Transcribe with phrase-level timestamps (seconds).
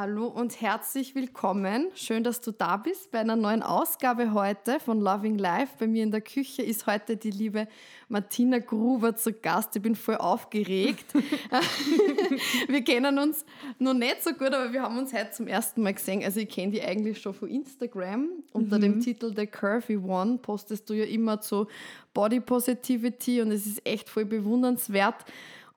[0.00, 1.88] Hallo und herzlich willkommen.
[1.94, 5.74] Schön, dass du da bist bei einer neuen Ausgabe heute von Loving Life.
[5.78, 7.68] Bei mir in der Küche ist heute die liebe
[8.08, 9.76] Martina Gruber zu Gast.
[9.76, 11.04] Ich bin voll aufgeregt.
[12.68, 13.44] wir kennen uns
[13.78, 16.24] noch nicht so gut, aber wir haben uns heute zum ersten Mal gesehen.
[16.24, 18.30] Also ich kenne die eigentlich schon von Instagram.
[18.54, 18.82] Unter mhm.
[18.82, 21.66] dem Titel The Curvy One postest du ja immer zu
[22.14, 25.26] Body Positivity und es ist echt voll bewundernswert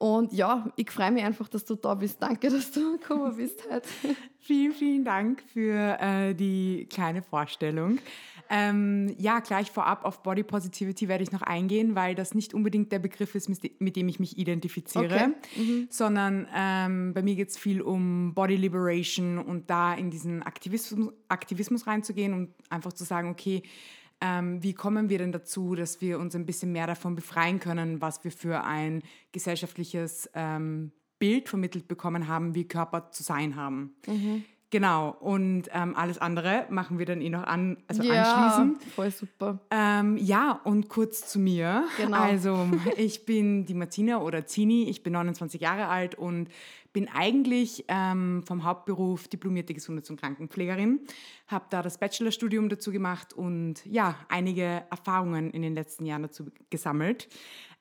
[0.03, 2.21] und ja, ich freue mich einfach, dass du da bist.
[2.21, 3.87] Danke, dass du gekommen bist heute.
[4.37, 7.99] vielen, vielen Dank für äh, die kleine Vorstellung.
[8.49, 12.91] Ähm, ja, gleich vorab auf Body Positivity werde ich noch eingehen, weil das nicht unbedingt
[12.91, 13.47] der Begriff ist,
[13.79, 15.27] mit dem ich mich identifiziere, okay.
[15.55, 15.87] mhm.
[15.89, 21.13] sondern ähm, bei mir geht es viel um Body Liberation und da in diesen Aktivismus,
[21.29, 23.63] Aktivismus reinzugehen und einfach zu sagen, okay,
[24.23, 28.01] ähm, wie kommen wir denn dazu, dass wir uns ein bisschen mehr davon befreien können,
[28.01, 33.95] was wir für ein gesellschaftliches ähm, Bild vermittelt bekommen haben, wie Körper zu sein haben.
[34.07, 34.45] Mhm.
[34.73, 38.83] Genau, und ähm, alles andere machen wir dann eh noch an, also ja, anschließend.
[38.95, 39.59] voll super.
[39.69, 41.83] Ähm, ja, und kurz zu mir.
[41.97, 42.17] Genau.
[42.17, 46.49] Also, ich bin die Martina oder Zini, ich bin 29 Jahre alt und
[46.91, 51.01] bin eigentlich ähm, vom Hauptberuf diplomierte Gesundheits- und Krankenpflegerin,
[51.49, 56.45] habe da das Bachelorstudium dazu gemacht und ja, einige Erfahrungen in den letzten Jahren dazu
[56.71, 57.29] gesammelt,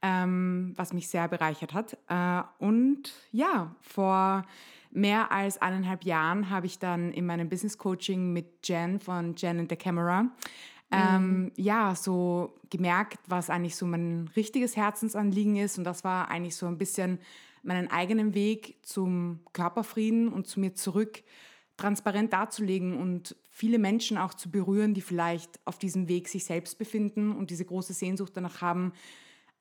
[0.02, 1.96] ähm, was mich sehr bereichert hat.
[2.08, 4.44] Äh, und ja, vor
[4.92, 9.60] mehr als eineinhalb Jahren habe ich dann in meinem Business Coaching mit Jen von Jen
[9.60, 10.30] and the Camera
[10.92, 11.52] ähm, mhm.
[11.56, 15.78] ja, so gemerkt, was eigentlich so mein richtiges Herzensanliegen ist.
[15.78, 17.18] Und das war eigentlich so ein bisschen
[17.62, 21.22] meinen eigenen Weg zum Körperfrieden und zu mir zurück
[21.78, 26.78] transparent darzulegen und viele Menschen auch zu berühren, die vielleicht auf diesem Weg sich selbst
[26.78, 28.92] befinden und diese große Sehnsucht danach haben,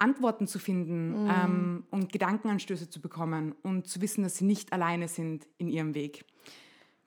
[0.02, 1.30] Antworten zu finden mm.
[1.30, 5.94] ähm, und Gedankenanstöße zu bekommen und zu wissen, dass sie nicht alleine sind in ihrem
[5.94, 6.26] Weg.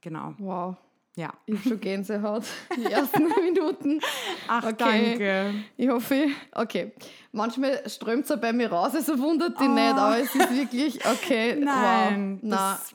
[0.01, 0.35] Genau.
[0.39, 0.77] Wow.
[1.17, 1.33] Ja.
[1.47, 2.45] Ich habe schon Gänsehaut,
[2.77, 4.01] die ersten Minuten.
[4.49, 4.75] Ach, okay.
[4.79, 5.55] danke.
[5.77, 6.93] Ich hoffe, okay.
[7.31, 9.73] Manchmal strömt es ja bei mir raus, also wundert dich oh.
[9.73, 12.51] nicht, aber es ist wirklich, okay, Nein, wow.
[12.51, 12.95] Das,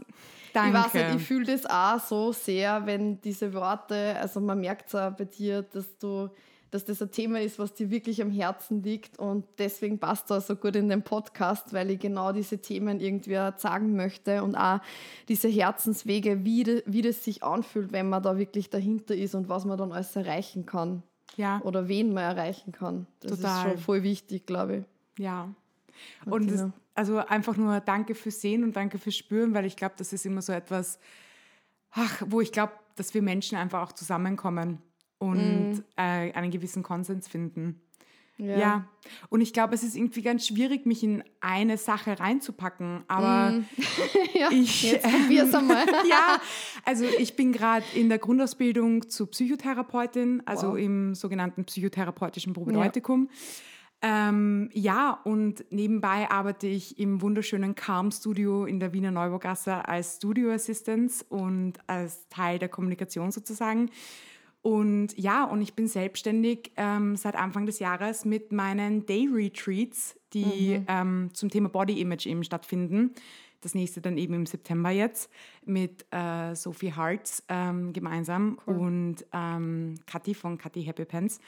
[0.54, 0.78] Danke.
[0.78, 4.88] Ich weiß nicht, ich fühle das auch so sehr, wenn diese Worte, also man merkt
[4.88, 6.30] es auch bei dir, dass du
[6.72, 10.48] dass das ein Thema ist, was dir wirklich am Herzen liegt und deswegen passt das
[10.48, 14.80] so gut in den Podcast, weil ich genau diese Themen irgendwie sagen möchte und auch
[15.28, 19.66] diese Herzenswege, wie, wie das sich anfühlt, wenn man da wirklich dahinter ist und was
[19.66, 21.04] man dann alles erreichen kann.
[21.38, 21.62] Ja.
[21.64, 23.08] Oder wen man erreichen kann.
[23.22, 23.58] Das Total.
[23.58, 25.24] ist schon voll wichtig, glaube ich.
[25.24, 25.54] Ja.
[26.26, 26.66] Und das,
[26.96, 30.26] also einfach nur danke fürs Sehen und danke fürs Spüren, weil ich glaube, das ist
[30.26, 31.00] immer so etwas,
[31.92, 34.82] ach, wo ich glaube, dass wir Menschen einfach auch zusammenkommen
[35.20, 35.84] und mm.
[35.98, 37.82] äh, einen gewissen Konsens finden.
[38.40, 38.58] Ja.
[38.58, 38.88] ja.
[39.28, 43.04] Und ich glaube, es ist irgendwie ganz schwierig, mich in eine Sache reinzupacken.
[43.10, 43.66] Aber mm.
[44.34, 44.84] ja, ich.
[44.84, 45.86] Jetzt probier's einmal.
[46.10, 46.40] ja,
[46.86, 50.78] also ich bin gerade in der Grundausbildung zur Psychotherapeutin, also wow.
[50.78, 53.30] im sogenannten psychotherapeutischen Probedeutikum.
[53.30, 53.38] Ja.
[54.02, 60.16] Ähm, ja, und nebenbei arbeite ich im wunderschönen Calm Studio in der Wiener Neubaugasse als
[60.16, 63.90] Studio Assistant und als Teil der Kommunikation sozusagen.
[64.62, 70.20] Und ja, und ich bin selbstständig ähm, seit Anfang des Jahres mit meinen Day Retreats,
[70.34, 70.86] die mhm.
[70.88, 73.12] ähm, zum Thema Body Image eben stattfinden.
[73.62, 75.30] Das nächste dann eben im September jetzt
[75.66, 78.78] mit äh, Sophie Hartz ähm, gemeinsam cool.
[78.78, 81.40] und ähm, Kathi von Kathi Happy Pants.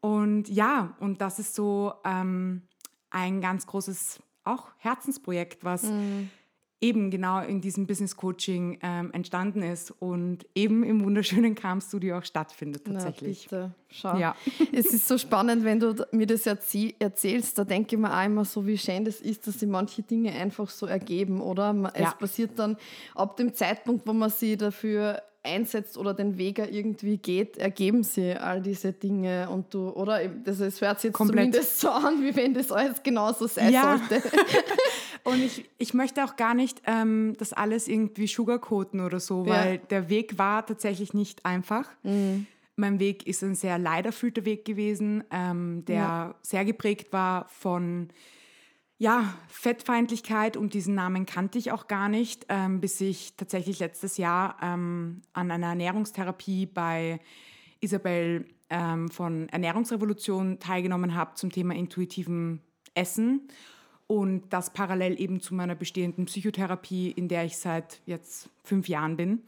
[0.00, 2.62] Und ja, und das ist so ähm,
[3.10, 6.30] ein ganz großes auch Herzensprojekt, was mhm
[6.80, 12.18] eben genau in diesem Business Coaching ähm, entstanden ist und eben im wunderschönen Calm Studio
[12.18, 13.48] auch stattfindet tatsächlich.
[13.50, 13.74] Na, bitte.
[13.90, 14.16] Schau.
[14.16, 14.34] Ja.
[14.72, 18.44] es ist so spannend, wenn du mir das erzählst, da denke ich mir auch immer
[18.44, 21.74] so, wie schön das ist, dass sich manche Dinge einfach so ergeben, oder?
[21.94, 22.10] Es ja.
[22.12, 22.76] passiert dann
[23.14, 28.34] ab dem Zeitpunkt, wo man sie dafür einsetzt oder den Weg irgendwie geht, ergeben sie
[28.34, 30.20] all diese Dinge und du, oder?
[30.28, 31.52] Das, es hört sich jetzt Komplett.
[31.52, 33.98] zumindest so an, wie wenn das alles genauso sein ja.
[33.98, 34.22] sollte.
[35.24, 39.74] und ich, ich möchte auch gar nicht ähm, das alles irgendwie sugarcoaten oder so, weil
[39.74, 39.78] ja.
[39.78, 41.88] der Weg war tatsächlich nicht einfach.
[42.02, 42.46] Mhm.
[42.76, 46.34] Mein Weg ist ein sehr leiderfüllter Weg gewesen, ähm, der ja.
[46.42, 48.08] sehr geprägt war von
[48.96, 54.18] ja, Fettfeindlichkeit und diesen Namen kannte ich auch gar nicht, ähm, bis ich tatsächlich letztes
[54.18, 57.18] Jahr ähm, an einer Ernährungstherapie bei
[57.80, 62.60] Isabel ähm, von Ernährungsrevolution teilgenommen habe zum Thema intuitiven
[62.94, 63.48] Essen
[64.10, 69.16] und das parallel eben zu meiner bestehenden Psychotherapie, in der ich seit jetzt fünf Jahren
[69.16, 69.44] bin,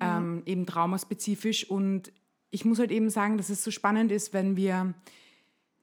[0.00, 0.18] ja.
[0.18, 1.68] ähm, eben traumaspezifisch.
[1.68, 2.12] Und
[2.50, 4.94] ich muss halt eben sagen, dass es so spannend ist, wenn wir,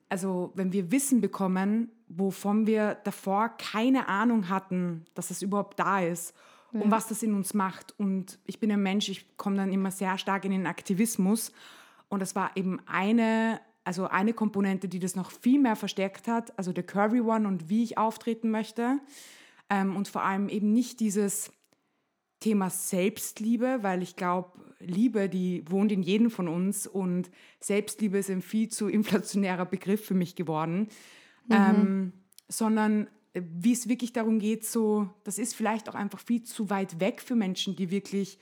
[0.07, 5.99] also wenn wir Wissen bekommen, wovon wir davor keine Ahnung hatten, dass es überhaupt da
[5.99, 6.33] ist
[6.71, 6.79] ja.
[6.79, 7.99] und was das in uns macht.
[7.99, 11.51] Und ich bin ein Mensch, ich komme dann immer sehr stark in den Aktivismus.
[12.07, 16.57] Und das war eben eine also eine Komponente, die das noch viel mehr verstärkt hat,
[16.57, 18.99] also der Curvy One und wie ich auftreten möchte.
[19.69, 21.51] Ähm, und vor allem eben nicht dieses
[22.39, 28.29] Thema Selbstliebe, weil ich glaube, Liebe, die wohnt in jedem von uns und Selbstliebe ist
[28.29, 30.89] ein viel zu inflationärer Begriff für mich geworden,
[31.47, 31.55] mhm.
[31.55, 32.13] ähm,
[32.47, 36.71] sondern äh, wie es wirklich darum geht, so, das ist vielleicht auch einfach viel zu
[36.71, 38.39] weit weg für Menschen, die wirklich,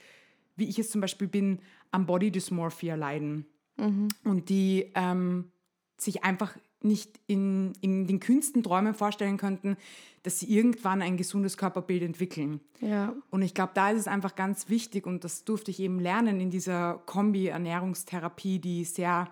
[0.56, 1.60] wie ich es zum Beispiel bin,
[1.92, 3.46] am Body Dysmorphia leiden
[3.78, 4.08] mhm.
[4.24, 5.52] und die ähm,
[5.98, 9.78] sich einfach nicht in, in den kühnsten Träumen vorstellen könnten,
[10.24, 12.60] dass sie irgendwann ein gesundes Körperbild entwickeln.
[12.82, 13.16] Ja.
[13.30, 16.40] Und ich glaube, da ist es einfach ganz wichtig und das durfte ich eben lernen
[16.40, 19.30] in dieser Kombi-Ernährungstherapie, die sehr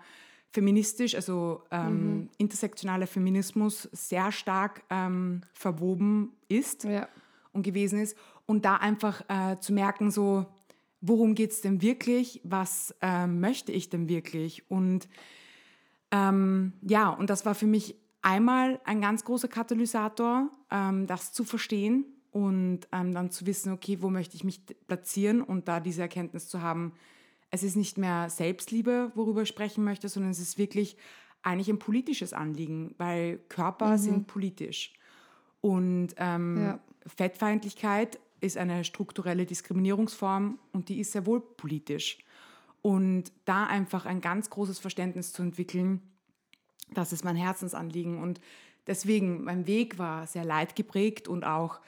[0.50, 2.28] feministisch, also ähm, mhm.
[2.38, 7.08] intersektionaler Feminismus sehr stark ähm, verwoben ist ja.
[7.52, 8.16] und gewesen ist.
[8.44, 10.46] Und da einfach äh, zu merken, so,
[11.02, 14.70] worum geht es denn wirklich, was äh, möchte ich denn wirklich.
[14.70, 15.08] Und
[16.12, 21.44] ähm, ja, und das war für mich einmal ein ganz großer Katalysator, ähm, das zu
[21.44, 26.02] verstehen und ähm, dann zu wissen, okay, wo möchte ich mich platzieren und da diese
[26.02, 26.92] Erkenntnis zu haben,
[27.50, 30.96] es ist nicht mehr Selbstliebe, worüber ich sprechen möchte, sondern es ist wirklich
[31.42, 33.98] eigentlich ein politisches Anliegen, weil Körper mhm.
[33.98, 34.94] sind politisch.
[35.60, 36.80] Und ähm, ja.
[37.06, 42.18] Fettfeindlichkeit ist eine strukturelle Diskriminierungsform und die ist sehr wohl politisch.
[42.82, 46.02] Und da einfach ein ganz großes Verständnis zu entwickeln,
[46.92, 48.20] das ist mein Herzensanliegen.
[48.20, 48.40] Und
[48.86, 51.80] deswegen, mein Weg war sehr leidgeprägt und auch,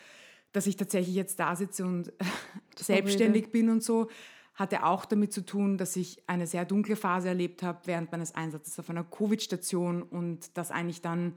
[0.53, 2.13] dass ich tatsächlich jetzt da sitze und
[2.77, 4.09] selbstständig bin und so,
[4.55, 8.37] hatte auch damit zu tun, dass ich eine sehr dunkle Phase erlebt habe während meines
[8.37, 11.35] Einsatzes auf einer Covid-Station und das eigentlich dann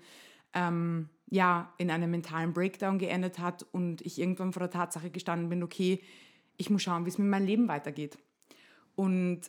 [0.54, 5.50] ähm, ja, in einem mentalen Breakdown geendet hat und ich irgendwann vor der Tatsache gestanden
[5.50, 6.02] bin, okay,
[6.58, 8.18] ich muss schauen, wie es mit meinem Leben weitergeht.
[8.96, 9.42] Und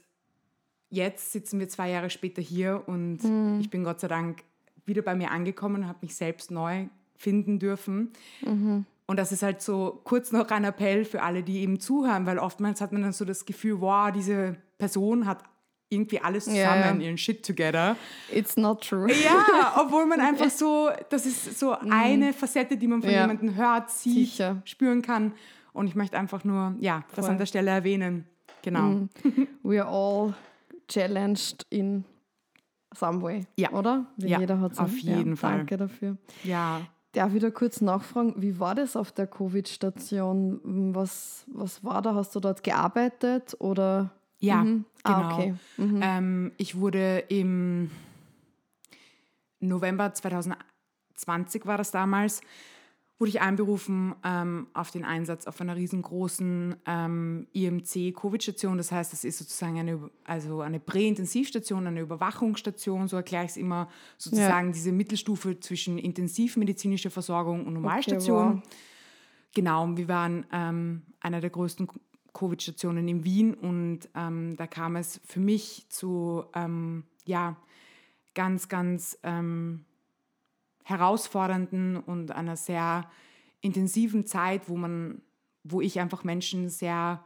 [0.91, 3.61] jetzt sitzen wir zwei Jahre später hier und mhm.
[3.61, 4.43] ich bin Gott sei Dank
[4.85, 6.87] wieder bei mir angekommen, habe mich selbst neu
[7.17, 8.13] finden dürfen.
[8.45, 8.85] Mhm.
[9.07, 12.39] Und das ist halt so kurz noch ein Appell für alle, die eben zuhören, weil
[12.39, 15.45] oftmals hat man dann so das Gefühl, wow, diese Person hat
[15.90, 17.00] irgendwie alles zusammen, yeah.
[17.00, 17.96] ihren Shit together.
[18.32, 19.11] It's not true.
[19.11, 21.90] Ja, obwohl man einfach so, das ist so mm.
[21.90, 23.23] eine Facette, die man von ja.
[23.23, 24.61] jemandem hört, sieht, Sicher.
[24.64, 25.32] spüren kann.
[25.73, 27.17] Und ich möchte einfach nur, ja, Voll.
[27.17, 28.26] das an der Stelle erwähnen.
[28.62, 28.82] Genau.
[28.82, 29.08] Mm.
[29.62, 30.35] We are all
[30.88, 32.05] challenged in
[32.94, 33.70] some way, ja.
[33.73, 34.06] oder?
[34.17, 35.58] Wie ja, jeder hat auf jeden ja, Fall.
[35.58, 36.17] Danke dafür.
[36.44, 36.82] Ja.
[37.12, 40.94] Darf ich da kurz nachfragen, wie war das auf der Covid-Station?
[40.94, 42.14] Was, was war da?
[42.14, 44.11] Hast du dort gearbeitet oder?
[44.40, 44.85] Ja, mhm.
[45.02, 45.29] ah, genau.
[45.29, 45.55] Ah, okay.
[45.76, 46.00] mhm.
[46.02, 47.90] ähm, ich wurde im
[49.61, 52.40] November 2020 war das damals,
[53.19, 58.79] wurde ich einberufen ähm, auf den Einsatz auf einer riesengroßen ähm, IMC-Covid-Station.
[58.79, 63.56] Das heißt, das ist sozusagen eine, also eine Präintensivstation, eine Überwachungsstation, so erkläre ich es
[63.56, 64.73] immer, sozusagen ja.
[64.73, 68.59] diese Mittelstufe zwischen intensivmedizinischer Versorgung und Normalstation.
[68.59, 68.75] Okay, wow.
[69.54, 71.88] Genau, wir waren ähm, einer der größten
[72.38, 77.57] Covid-Stationen in Wien und ähm, da kam es für mich zu ähm, ja,
[78.35, 79.85] ganz, ganz ähm,
[80.85, 83.11] herausfordernden und einer sehr
[83.61, 85.21] intensiven Zeit, wo man,
[85.64, 87.25] wo ich einfach Menschen sehr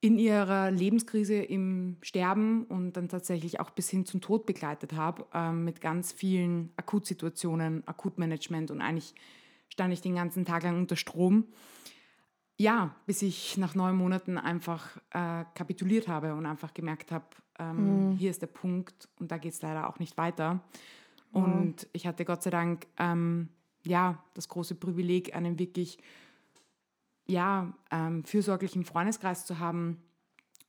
[0.00, 5.24] in ihrer Lebenskrise im Sterben und dann tatsächlich auch bis hin zum Tod begleitet habe,
[5.32, 9.14] ähm, mit ganz vielen Akutsituationen, Akutmanagement und eigentlich
[9.68, 11.44] stand ich den ganzen Tag lang unter Strom
[12.58, 17.26] ja, bis ich nach neun Monaten einfach äh, kapituliert habe und einfach gemerkt habe,
[17.58, 18.16] ähm, mhm.
[18.16, 20.60] hier ist der Punkt und da geht es leider auch nicht weiter.
[21.32, 21.88] Und mhm.
[21.92, 23.48] ich hatte Gott sei Dank ähm,
[23.84, 25.98] ja das große Privileg, einen wirklich
[27.26, 30.00] ja, ähm, fürsorglichen Freundeskreis zu haben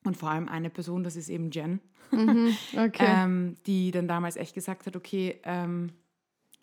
[0.03, 1.79] und vor allem eine Person, das ist eben Jen,
[2.11, 2.55] mhm.
[2.73, 3.05] okay.
[3.07, 5.91] Ähm, die dann damals echt gesagt hat, okay, ähm,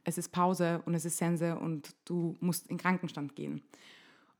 [0.02, 3.62] es ist Pause und es ist Sense und du musst in Krankenstand gehen.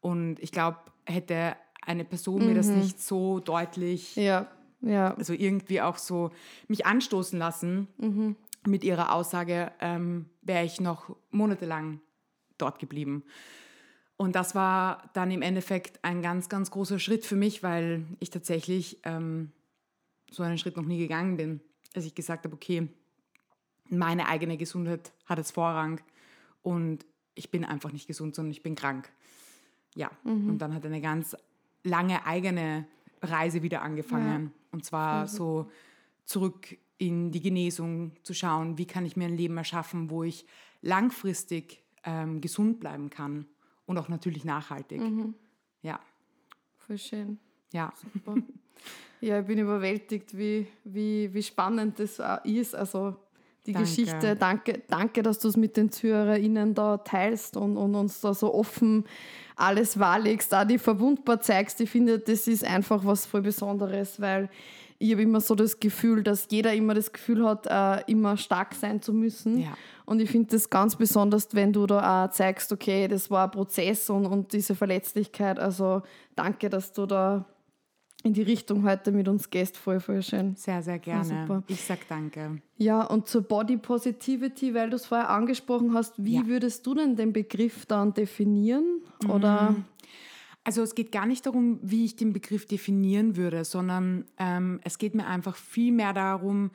[0.05, 2.49] Und ich glaube, hätte eine Person mhm.
[2.49, 2.81] mir das mhm.
[2.81, 4.47] nicht so deutlich, ja.
[4.83, 5.15] Ja.
[5.15, 6.31] also irgendwie auch so
[6.69, 8.37] mich anstoßen lassen mhm.
[8.67, 12.03] mit ihrer Aussage, ähm, wäre ich noch monatelang
[12.59, 13.25] dort geblieben.
[14.19, 18.29] Und das war dann im Endeffekt ein ganz, ganz großer Schritt für mich, weil ich
[18.29, 19.53] tatsächlich ähm,
[20.31, 21.63] so einen Schritt noch nie gegangen bin,
[21.95, 22.89] als ich gesagt habe, okay,
[23.89, 26.03] meine eigene Gesundheit hat jetzt Vorrang
[26.61, 29.11] und ich bin einfach nicht gesund, sondern ich bin krank.
[29.95, 30.51] Ja, mhm.
[30.51, 31.37] und dann hat eine ganz
[31.83, 32.87] lange eigene
[33.23, 34.45] Reise wieder angefangen.
[34.45, 34.51] Ja.
[34.73, 35.71] Und zwar so
[36.25, 40.47] zurück in die Genesung zu schauen, wie kann ich mir ein Leben erschaffen, wo ich
[40.81, 43.47] langfristig ähm, gesund bleiben kann
[43.87, 45.01] und auch natürlich nachhaltig.
[45.01, 45.35] Mhm.
[45.83, 46.01] Ja.
[46.79, 47.39] Voll schön.
[47.73, 47.93] Ja.
[47.97, 48.37] Super.
[49.21, 52.75] Ja, ich bin überwältigt, wie, wie, wie spannend das ist.
[52.75, 53.17] Also
[53.67, 53.89] die danke.
[53.89, 54.37] Geschichte.
[54.37, 58.53] Danke, danke, dass du es mit den ZuhörerInnen da teilst und, und uns da so
[58.55, 59.05] offen
[59.57, 61.81] alles wahrlegst, da die verwundbar zeigst.
[61.81, 64.49] Ich finde, das ist einfach was voll Besonderes, weil
[64.99, 68.75] ich habe immer so das Gefühl, dass jeder immer das Gefühl hat, äh, immer stark
[68.75, 69.61] sein zu müssen.
[69.61, 69.77] Ja.
[70.07, 73.51] Und ich finde das ganz besonders, wenn du da auch zeigst, okay, das war ein
[73.51, 75.59] Prozess und, und diese Verletzlichkeit.
[75.59, 76.03] Also
[76.37, 77.45] danke, dass du da
[78.25, 79.77] in die Richtung heute mit uns gehst.
[79.77, 80.57] Voll, voll schön.
[80.57, 81.47] Sehr, sehr gerne.
[81.47, 82.63] Ja, ich sag danke.
[82.79, 86.47] Ja, und zur Body Positivity, weil du es vorher angesprochen hast, wie ja.
[86.47, 89.03] würdest du denn den Begriff dann definieren?
[89.29, 89.73] Oder?
[89.73, 89.85] Mhm.
[90.65, 94.97] Also es geht gar nicht darum, wie ich den Begriff definieren würde, sondern ähm, es
[94.97, 96.71] geht mir einfach viel mehr darum,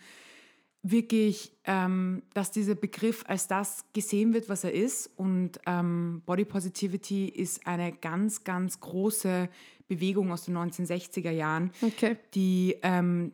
[0.81, 5.09] wirklich, ähm, dass dieser Begriff als das gesehen wird, was er ist.
[5.17, 9.49] Und ähm, Body Positivity ist eine ganz, ganz große
[9.87, 12.17] Bewegung aus den 1960er Jahren, okay.
[12.33, 13.33] die ähm,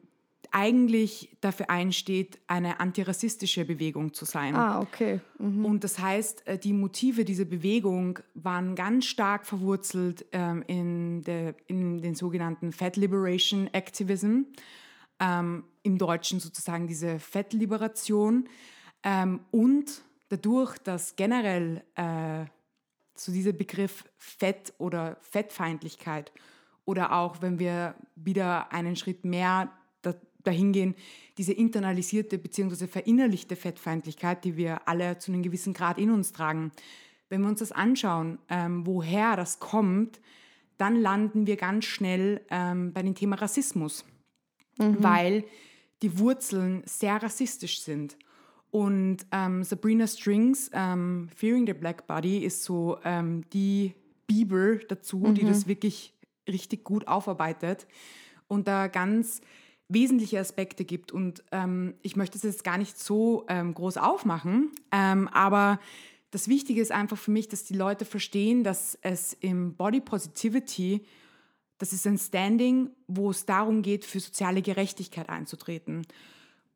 [0.51, 4.55] eigentlich dafür einsteht, eine antirassistische Bewegung zu sein.
[4.55, 5.19] Ah, okay.
[5.37, 5.65] Mhm.
[5.65, 11.55] Und das heißt, äh, die Motive dieser Bewegung waren ganz stark verwurzelt ähm, in, der,
[11.67, 14.43] in den sogenannten Fat Liberation Activism,
[15.19, 18.49] ähm, im Deutschen sozusagen diese Fettliberation.
[19.03, 22.45] Ähm, und dadurch, dass generell äh,
[23.15, 26.31] so dieser Begriff Fett oder Fettfeindlichkeit
[26.85, 29.71] oder auch, wenn wir wieder einen Schritt mehr
[30.45, 30.95] dahin gehen,
[31.37, 32.87] diese internalisierte bzw.
[32.87, 36.71] verinnerlichte Fettfeindlichkeit, die wir alle zu einem gewissen Grad in uns tragen.
[37.29, 40.21] Wenn wir uns das anschauen, ähm, woher das kommt,
[40.77, 44.05] dann landen wir ganz schnell ähm, bei dem Thema Rassismus,
[44.77, 45.03] mhm.
[45.03, 45.43] weil
[46.01, 48.17] die Wurzeln sehr rassistisch sind.
[48.71, 53.93] Und ähm, Sabrina Strings, ähm, Fearing the Black Body, ist so ähm, die
[54.27, 55.35] Bibel dazu, mhm.
[55.35, 56.13] die das wirklich
[56.47, 57.87] richtig gut aufarbeitet
[58.47, 59.41] und da ganz
[59.87, 61.11] wesentliche Aspekte gibt.
[61.11, 65.79] Und ähm, ich möchte es jetzt gar nicht so ähm, groß aufmachen, ähm, aber
[66.31, 71.05] das Wichtige ist einfach für mich, dass die Leute verstehen, dass es im Body Positivity,
[71.77, 76.07] das ist ein Standing, wo es darum geht, für soziale Gerechtigkeit einzutreten,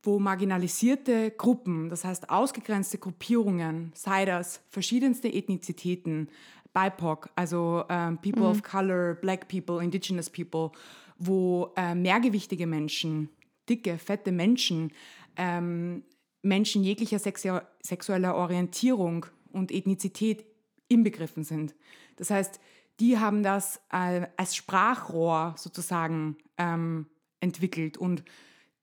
[0.04, 6.30] wo marginalisierte Gruppen, das heißt ausgegrenzte Gruppierungen, sei das verschiedenste Ethnizitäten,
[6.74, 8.50] BIPOC, also ähm, People mhm.
[8.50, 10.72] of Color, Black People, Indigenous People,
[11.18, 13.30] wo äh, mehrgewichtige Menschen,
[13.68, 14.92] dicke, fette Menschen,
[15.36, 16.04] ähm,
[16.42, 20.46] Menschen jeglicher sexu sexueller Orientierung und Ethnizität
[20.88, 21.76] inbegriffen sind.
[22.16, 22.60] Das heißt,
[23.00, 27.08] die haben das äh, als Sprachrohr sozusagen ähm,
[27.40, 27.98] entwickelt.
[27.98, 28.24] Und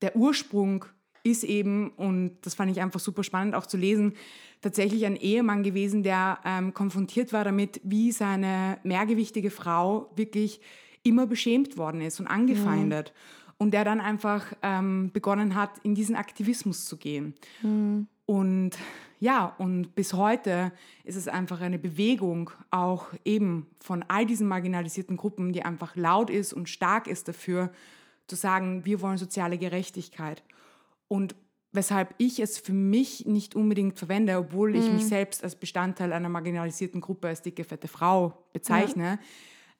[0.01, 0.85] der Ursprung
[1.23, 4.13] ist eben, und das fand ich einfach super spannend auch zu lesen,
[4.61, 10.61] tatsächlich ein Ehemann gewesen, der ähm, konfrontiert war damit, wie seine mehrgewichtige Frau wirklich
[11.03, 13.13] immer beschämt worden ist und angefeindet.
[13.13, 13.53] Mhm.
[13.59, 17.33] Und der dann einfach ähm, begonnen hat, in diesen Aktivismus zu gehen.
[17.63, 18.07] Mhm.
[18.27, 18.77] Und
[19.19, 20.71] ja, und bis heute
[21.03, 26.29] ist es einfach eine Bewegung, auch eben von all diesen marginalisierten Gruppen, die einfach laut
[26.29, 27.71] ist und stark ist dafür,
[28.27, 30.43] zu sagen, wir wollen soziale Gerechtigkeit.
[31.07, 31.35] Und
[31.71, 35.07] weshalb ich es für mich nicht unbedingt verwende, obwohl ich mich mhm.
[35.07, 39.19] selbst als Bestandteil einer marginalisierten Gruppe als dicke, fette Frau bezeichne,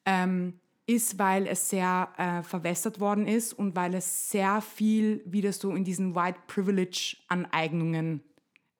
[0.06, 0.24] ja.
[0.24, 0.54] ähm,
[0.86, 5.74] ist, weil es sehr äh, verwässert worden ist und weil es sehr viel wieder so
[5.74, 8.22] in diesen White Privilege-Aneignungen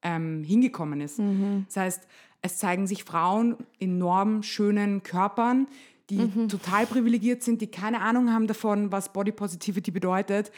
[0.03, 1.19] ähm, hingekommen ist.
[1.19, 1.65] Mhm.
[1.67, 2.09] Das heißt,
[2.43, 5.67] es zeigen sich Frauen in enorm schönen Körpern,
[6.11, 6.49] die mhm.
[6.49, 10.53] total privilegiert sind, die keine Ahnung haben davon, was Body Positivity bedeutet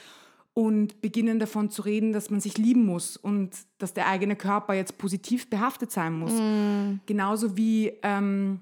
[0.53, 4.75] und beginnen davon zu reden, dass man sich lieben muss und dass der eigene Körper
[4.75, 6.33] jetzt positiv behaftet sein muss.
[6.33, 7.01] Mhm.
[7.07, 8.61] Genauso wie ähm,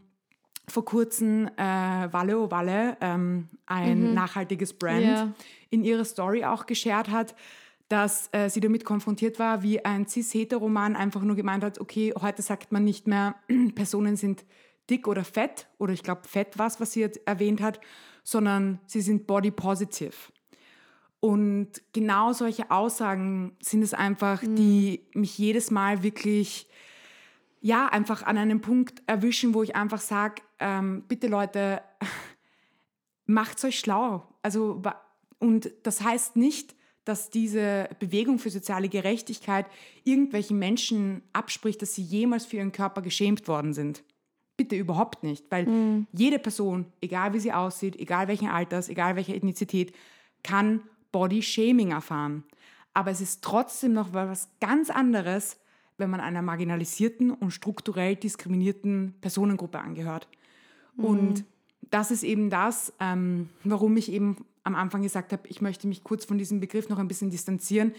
[0.69, 4.15] vor kurzem äh, Valle o Valle, ähm, ein mhm.
[4.15, 5.33] nachhaltiges Brand, yeah.
[5.71, 7.35] in ihrer Story auch geshared hat,
[7.89, 12.43] dass äh, sie damit konfrontiert war, wie ein cis-hetero-Mann einfach nur gemeint hat, okay, heute
[12.43, 13.37] sagt man nicht mehr,
[13.75, 14.45] Personen sind
[14.91, 17.81] dick oder fett, oder ich glaube fett was, was sie jetzt erwähnt hat,
[18.25, 20.15] sondern sie sind body positive.
[21.21, 24.57] Und genau solche Aussagen sind es einfach, mhm.
[24.57, 26.69] die mich jedes Mal wirklich
[27.61, 31.83] ja, einfach an einem Punkt erwischen, wo ich einfach sage, ähm, bitte Leute,
[33.27, 34.29] macht euch schlau.
[34.43, 34.81] Also
[35.39, 36.77] Und das heißt nicht,
[37.09, 39.65] dass diese Bewegung für soziale Gerechtigkeit
[40.05, 44.03] irgendwelchen Menschen abspricht, dass sie jemals für ihren Körper geschämt worden sind.
[44.59, 46.07] Bitte überhaupt nicht, weil mhm.
[46.13, 49.95] jede Person, egal wie sie aussieht, egal welchen Alters, egal welche Ethnizität,
[50.43, 52.45] kann Body Shaming erfahren.
[52.93, 55.59] Aber es ist trotzdem noch was ganz anderes,
[55.97, 60.29] wenn man einer marginalisierten und strukturell diskriminierten Personengruppe angehört.
[60.97, 61.05] Mhm.
[61.05, 61.45] Und
[61.91, 66.05] das ist eben das, ähm, warum ich eben am Anfang gesagt habe, ich möchte mich
[66.05, 67.93] kurz von diesem Begriff noch ein bisschen distanzieren,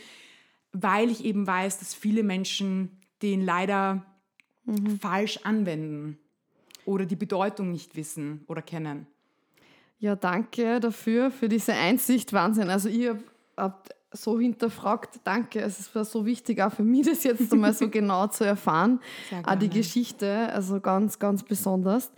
[0.72, 4.06] weil ich eben weiß, dass viele Menschen den leider
[4.66, 5.00] mhm.
[5.00, 6.18] falsch anwenden
[6.86, 9.08] oder die Bedeutung nicht wissen oder kennen.
[10.00, 12.32] Ja, danke dafür, für diese Einsicht.
[12.32, 12.70] Wahnsinn.
[12.70, 13.22] Also ihr
[13.58, 15.60] habt so hinterfragt, danke.
[15.60, 19.00] Es war so wichtig, auch für mich das jetzt einmal so genau zu erfahren.
[19.44, 22.12] Auch die Geschichte, also ganz, ganz besonders.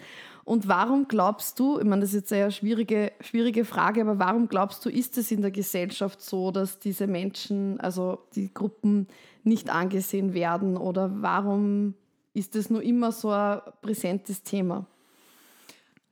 [0.44, 4.48] Und warum glaubst du, ich meine, das ist jetzt eine schwierige, schwierige Frage, aber warum
[4.48, 9.08] glaubst du, ist es in der Gesellschaft so, dass diese Menschen, also die Gruppen
[9.44, 10.78] nicht angesehen werden?
[10.78, 11.94] Oder warum
[12.34, 14.86] ist es nur immer so ein präsentes Thema?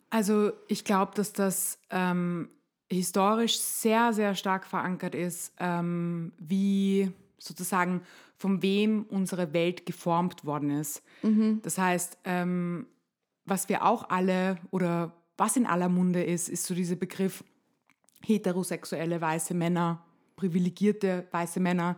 [0.10, 2.50] Also ich glaube, dass das ähm,
[2.90, 8.02] historisch sehr, sehr stark verankert ist, ähm, wie sozusagen
[8.36, 11.04] von wem unsere Welt geformt worden ist.
[11.22, 11.60] Mhm.
[11.62, 12.88] Das heißt, ähm,
[13.50, 17.44] was wir auch alle oder was in aller Munde ist, ist so dieser Begriff
[18.24, 20.04] heterosexuelle weiße Männer,
[20.36, 21.98] privilegierte weiße Männer,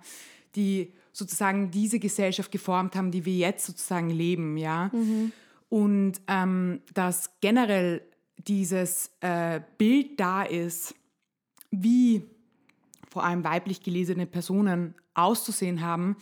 [0.56, 4.90] die sozusagen diese Gesellschaft geformt haben, die wir jetzt sozusagen leben, ja.
[4.94, 5.32] Mhm.
[5.70, 8.02] Und ähm, dass generell
[8.38, 10.96] dieses äh, Bild da ist,
[11.72, 12.24] wie
[13.10, 16.18] vor allem weiblich gelesene Personen auszusehen haben,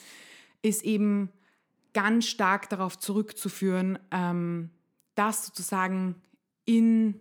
[0.61, 1.29] ist eben
[1.93, 4.69] ganz stark darauf zurückzuführen, ähm,
[5.19, 6.15] dass sozusagen
[6.63, 7.19] in,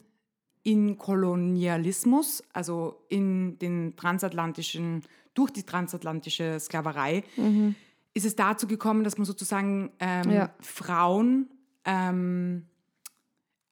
[0.63, 5.03] in Kolonialismus, also in den transatlantischen,
[5.35, 7.75] durch die transatlantische Sklaverei, mhm.
[8.15, 10.55] ist es dazu gekommen, dass man sozusagen ähm, ja.
[10.61, 11.51] Frauen
[11.85, 12.67] ähm,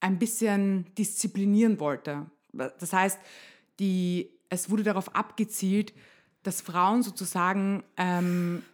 [0.01, 2.27] ein bisschen disziplinieren wollte.
[2.53, 3.21] Das heißt,
[3.79, 5.95] die, es wurde darauf abgezielt,
[6.43, 8.65] dass Frauen sozusagen ähm,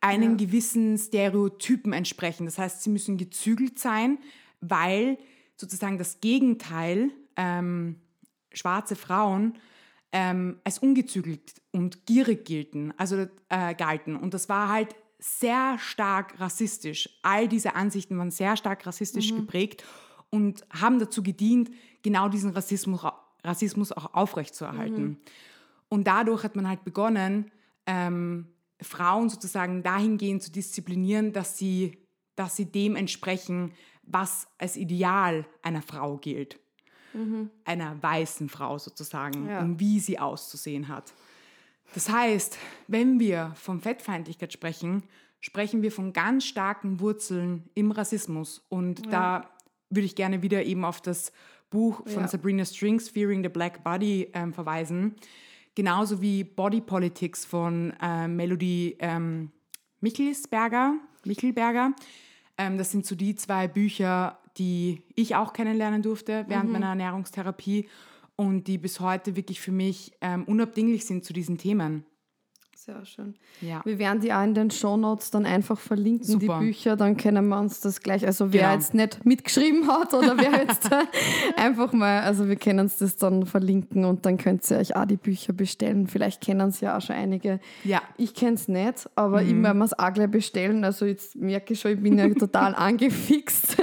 [0.00, 0.46] einen ja.
[0.46, 2.46] gewissen Stereotypen entsprechen.
[2.46, 4.18] Das heißt, sie müssen gezügelt sein,
[4.60, 5.18] weil
[5.56, 7.96] sozusagen das Gegenteil, ähm,
[8.52, 9.54] schwarze Frauen,
[10.12, 14.16] ähm, als ungezügelt und gierig gelten, also äh, galten.
[14.16, 17.08] Und das war halt sehr stark rassistisch.
[17.22, 19.36] All diese Ansichten waren sehr stark rassistisch mhm.
[19.36, 19.84] geprägt
[20.30, 21.70] und haben dazu gedient,
[22.02, 23.04] genau diesen Rassismus,
[23.44, 25.02] Rassismus auch aufrechtzuerhalten.
[25.02, 25.16] Mhm.
[25.88, 27.50] Und dadurch hat man halt begonnen,
[27.86, 28.46] ähm,
[28.82, 31.98] Frauen sozusagen dahingehend zu disziplinieren, dass sie,
[32.36, 36.58] dass sie dem entsprechen, was als Ideal einer Frau gilt.
[37.12, 37.50] Mhm.
[37.64, 39.60] Einer weißen Frau sozusagen, ja.
[39.60, 41.12] und wie sie auszusehen hat.
[41.94, 45.02] Das heißt, wenn wir von Fettfeindlichkeit sprechen,
[45.40, 48.64] sprechen wir von ganz starken Wurzeln im Rassismus.
[48.68, 49.10] Und ja.
[49.10, 49.50] da
[49.88, 51.32] würde ich gerne wieder eben auf das
[51.68, 52.28] Buch von ja.
[52.28, 55.16] Sabrina Strings, Fearing the Black Body, ähm, verweisen.
[55.80, 59.50] Genauso wie Body Politics von äh, Melody ähm,
[60.02, 60.96] Michelsberger.
[61.24, 61.94] Michelberger.
[62.58, 66.72] Ähm, das sind so die zwei Bücher, die ich auch kennenlernen durfte während mhm.
[66.72, 67.88] meiner Ernährungstherapie
[68.36, 72.04] und die bis heute wirklich für mich ähm, unabdinglich sind zu diesen Themen.
[72.74, 73.34] Sehr schön.
[73.60, 73.82] Ja.
[73.84, 76.58] Wir werden die auch in den Shownotes dann einfach verlinken, Super.
[76.60, 78.72] die Bücher, dann können wir uns das gleich, also wer genau.
[78.72, 80.88] jetzt nicht mitgeschrieben hat oder wer jetzt
[81.56, 85.04] einfach mal, also wir können uns das dann verlinken und dann könnt ihr euch auch
[85.04, 86.06] die Bücher bestellen.
[86.06, 87.60] Vielleicht kennen es ja auch schon einige.
[87.84, 88.00] Ja.
[88.16, 89.48] Ich kenne es nicht, aber mhm.
[89.48, 90.82] ich werde es auch gleich bestellen.
[90.82, 93.76] Also jetzt merke ich schon, ich bin ja total angefixt.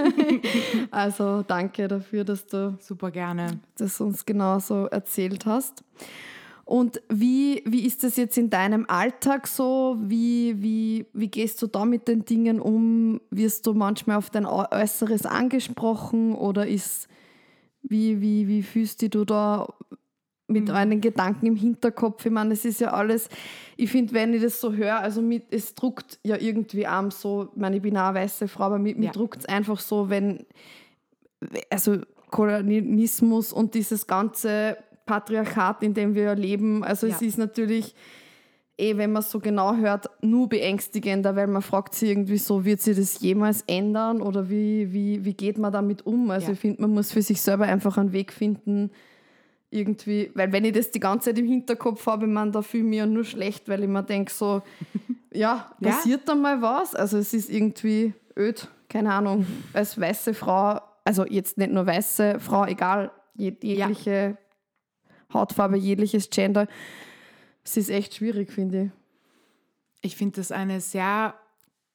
[0.91, 3.59] also danke dafür, dass du Super gerne.
[3.77, 5.83] das uns genauso erzählt hast.
[6.67, 9.95] Und wie, wie ist das jetzt in deinem Alltag so?
[10.01, 13.21] Wie, wie, wie gehst du da mit den Dingen um?
[13.29, 17.07] Wirst du manchmal auf dein Äußeres angesprochen oder ist,
[17.83, 19.73] wie, wie, wie fühlst du da
[20.49, 20.75] mit mhm.
[20.75, 22.25] euren Gedanken im Hinterkopf?
[22.25, 23.29] Ich meine, es ist ja alles,
[23.77, 27.47] ich finde, wenn ich das so höre, also mit, es druckt ja irgendwie am so,
[27.53, 29.03] ich meine, ich bin auch eine weiße Frau, aber mit, ja.
[29.03, 30.45] mir druckt es einfach so, wenn,
[31.69, 31.99] also
[32.29, 34.75] Kolonialismus und dieses ganze
[35.07, 36.83] Patriarchat, in dem wir leben.
[36.83, 37.15] Also ja.
[37.15, 37.95] es ist natürlich,
[38.77, 42.63] eh, wenn man es so genau hört, nur beängstigender, weil man fragt sich irgendwie so,
[42.63, 46.29] wird sich das jemals ändern oder wie, wie, wie geht man damit um?
[46.29, 46.53] Also ja.
[46.53, 48.91] ich finde, man muss für sich selber einfach einen Weg finden,
[49.69, 52.89] irgendwie, weil wenn ich das die ganze Zeit im Hinterkopf habe, man da fühle ich
[52.89, 54.61] mich ja nur schlecht, weil ich mir denke so,
[55.33, 56.33] ja, passiert ja.
[56.33, 56.95] da mal was?
[56.95, 62.39] Also es ist irgendwie öd, keine Ahnung, als weiße Frau, also jetzt nicht nur weiße
[62.39, 64.37] Frau, egal, jegliche
[65.33, 66.67] Hautfarbe, jegliches Gender.
[67.63, 68.91] Es ist echt schwierig, finde ich.
[70.01, 71.35] Ich finde das eine sehr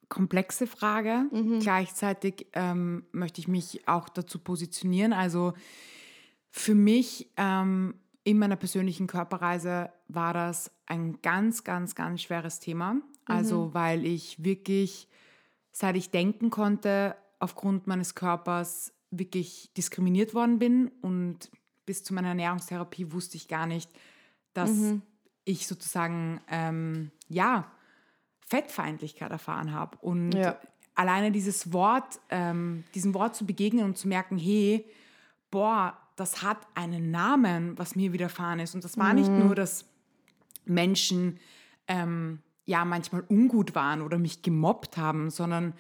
[0.08, 1.24] komplexe Frage.
[1.30, 1.60] Mhm.
[1.60, 5.14] Gleichzeitig ähm, möchte ich mich auch dazu positionieren.
[5.14, 5.54] Also
[6.50, 12.96] für mich ähm, in meiner persönlichen Körperreise war das ein ganz, ganz, ganz schweres Thema.
[13.24, 13.74] Also mhm.
[13.74, 15.08] weil ich wirklich,
[15.70, 21.50] seit ich denken konnte, aufgrund meines Körpers wirklich diskriminiert worden bin und
[21.92, 23.90] bis zu meiner Ernährungstherapie wusste ich gar nicht,
[24.54, 25.02] dass mhm.
[25.44, 27.70] ich sozusagen, ähm, ja,
[28.48, 29.98] Fettfeindlichkeit erfahren habe.
[30.00, 30.58] Und ja.
[30.94, 34.86] alleine dieses Wort, ähm, diesem Wort zu begegnen und zu merken, hey,
[35.50, 38.74] boah, das hat einen Namen, was mir widerfahren ist.
[38.74, 39.18] Und das war mhm.
[39.18, 39.84] nicht nur, dass
[40.64, 41.40] Menschen
[41.88, 45.74] ähm, ja manchmal ungut waren oder mich gemobbt haben, sondern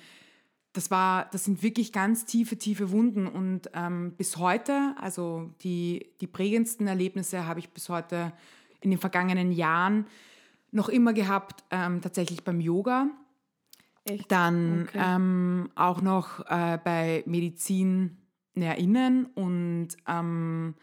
[0.72, 3.26] das war, das sind wirklich ganz tiefe, tiefe Wunden.
[3.26, 8.32] Und ähm, bis heute, also die, die prägendsten Erlebnisse habe ich bis heute
[8.80, 10.06] in den vergangenen Jahren
[10.70, 13.08] noch immer gehabt, ähm, tatsächlich beim Yoga.
[14.04, 14.32] Echt?
[14.32, 14.98] Dann okay.
[15.00, 18.16] ähm, auch noch äh, bei Medizin
[18.54, 20.74] NäherInnen und ähm,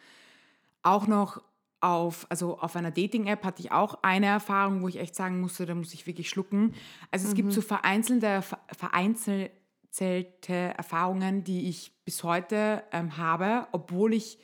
[0.82, 1.41] auch noch
[1.82, 5.65] auf, also auf einer Dating-App hatte ich auch eine Erfahrung, wo ich echt sagen musste,
[5.65, 6.73] da muss ich wirklich schlucken.
[7.12, 7.38] Also es mhm.
[7.38, 8.43] gibt so vereinzelte,
[9.91, 14.39] vereinzelte Erfahrungen, die ich bis heute ähm, habe, obwohl ich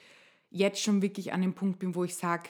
[0.50, 2.50] jetzt schon wirklich an dem Punkt bin, wo ich sage,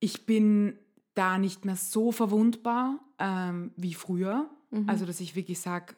[0.00, 0.78] ich bin
[1.14, 4.48] da nicht mehr so verwundbar ähm, wie früher.
[4.70, 4.88] Mhm.
[4.88, 5.94] Also dass ich wirklich sage,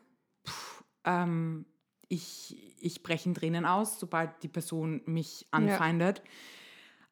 [1.04, 1.66] ähm,
[2.08, 6.18] ich, ich breche in Tränen aus, sobald die Person mich anfeindet.
[6.18, 6.24] Ja.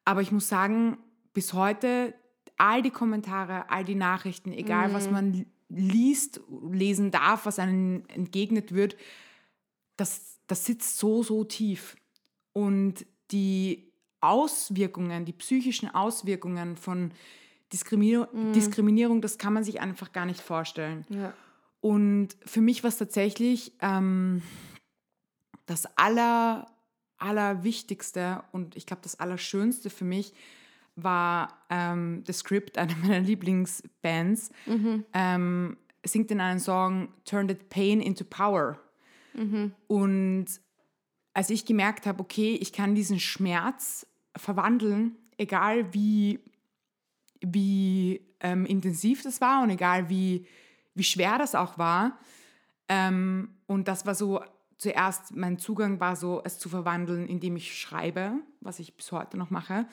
[0.05, 0.97] Aber ich muss sagen,
[1.33, 2.15] bis heute
[2.57, 4.93] all die Kommentare, all die Nachrichten, egal mhm.
[4.93, 8.97] was man liest, lesen darf, was einem entgegnet wird,
[9.95, 11.95] das, das sitzt so, so tief.
[12.53, 17.11] Und die Auswirkungen, die psychischen Auswirkungen von
[17.71, 18.53] Diskriminier mhm.
[18.53, 21.05] Diskriminierung, das kann man sich einfach gar nicht vorstellen.
[21.09, 21.33] Ja.
[21.81, 24.41] Und für mich war es tatsächlich ähm,
[25.65, 26.67] das aller,
[27.17, 30.33] Allerwichtigste und ich glaube das Allerschönste für mich
[31.03, 35.05] war ähm, The Script, einer meiner Lieblingsbands, mhm.
[35.13, 38.79] ähm, singt in einem Song Turn the Pain into Power.
[39.33, 39.73] Mhm.
[39.87, 40.45] Und
[41.33, 46.39] als ich gemerkt habe, okay, ich kann diesen Schmerz verwandeln, egal wie,
[47.41, 50.45] wie ähm, intensiv das war und egal wie,
[50.95, 52.17] wie schwer das auch war.
[52.87, 54.41] Ähm, und das war so
[54.79, 59.37] zuerst mein Zugang war so, es zu verwandeln, indem ich schreibe, was ich bis heute
[59.37, 59.85] noch mache.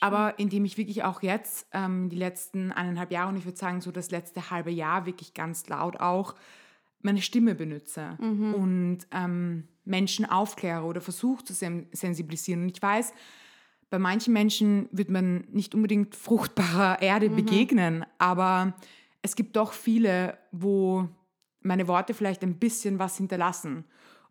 [0.00, 3.80] Aber indem ich wirklich auch jetzt ähm, die letzten eineinhalb Jahre und ich würde sagen
[3.80, 6.34] so das letzte halbe Jahr wirklich ganz laut auch
[7.02, 8.54] meine Stimme benutze mhm.
[8.54, 12.62] und ähm, Menschen aufkläre oder versuche zu sensibilisieren.
[12.62, 13.12] Und ich weiß,
[13.88, 17.36] bei manchen Menschen wird man nicht unbedingt fruchtbarer Erde mhm.
[17.36, 18.74] begegnen, aber
[19.22, 21.08] es gibt doch viele, wo
[21.60, 23.84] meine Worte vielleicht ein bisschen was hinterlassen.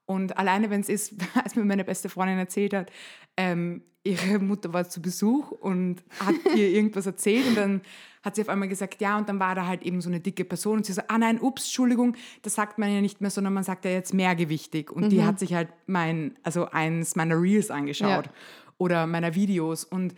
[0.06, 2.92] Und alleine, wenn es ist, als mir meine beste Freundin erzählt hat,
[3.38, 7.82] ähm, ihre Mutter war zu Besuch und hat ihr irgendwas erzählt und dann
[8.22, 10.44] hat sie auf einmal gesagt, ja, und dann war da halt eben so eine dicke
[10.44, 13.54] Person und sie so, ah nein, ups, Entschuldigung, das sagt man ja nicht mehr, sondern
[13.54, 14.92] man sagt ja jetzt mehrgewichtig.
[14.92, 15.10] Und mhm.
[15.10, 18.32] die hat sich halt mein, also eins meiner Reels angeschaut ja.
[18.78, 20.16] oder meiner Videos und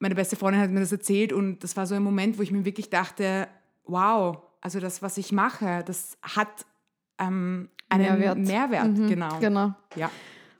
[0.00, 2.50] meine beste Freundin hat mir das erzählt und das war so ein Moment, wo ich
[2.50, 3.48] mir wirklich dachte,
[3.84, 6.66] wow, also das, was ich mache, das hat
[7.18, 9.38] ähm, einen Mehrwert, Mehrwert mhm, genau.
[9.40, 9.74] Genau.
[9.96, 10.10] Ja.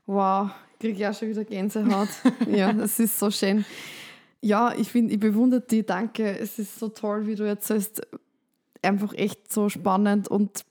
[0.07, 2.09] Wow, kriege ich auch schon wieder Gänsehaut.
[2.51, 3.65] ja, das ist so schön.
[4.41, 6.39] Ja, ich finde, ich bewundere dich, danke.
[6.39, 8.01] Es ist so toll, wie du erzählst.
[8.83, 10.65] Einfach echt so spannend und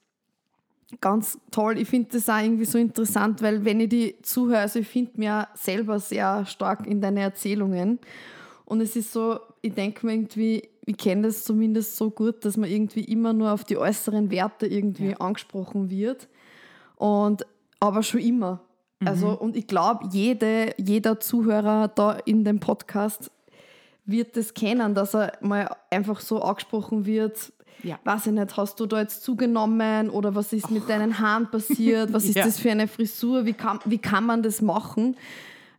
[1.00, 1.78] ganz toll.
[1.78, 5.12] Ich finde das auch irgendwie so interessant, weil wenn ich die zuhöre, also ich finde
[5.17, 8.00] mir selber sehr stark in deine Erzählungen.
[8.65, 12.58] Und es ist so, ich denke mir irgendwie, ich kenne das zumindest so gut, dass
[12.58, 15.17] man irgendwie immer nur auf die äußeren Werte irgendwie ja.
[15.17, 16.28] angesprochen wird.
[16.95, 17.45] Und
[17.80, 18.62] aber schon immer.
[19.04, 19.36] Also, mhm.
[19.36, 23.32] und ich glaube, jede, jeder Zuhörer da in dem Podcast
[24.06, 27.54] wird das kennen, dass er mal einfach so angesprochen wird.
[27.84, 27.98] Ja.
[28.04, 32.12] Weiß ich nicht, hast du da jetzt zugenommen oder was ist mit deinen Haaren passiert?
[32.12, 32.44] Was ist ja.
[32.44, 33.46] das für eine Frisur?
[33.46, 35.16] Wie kann, wie kann man das machen?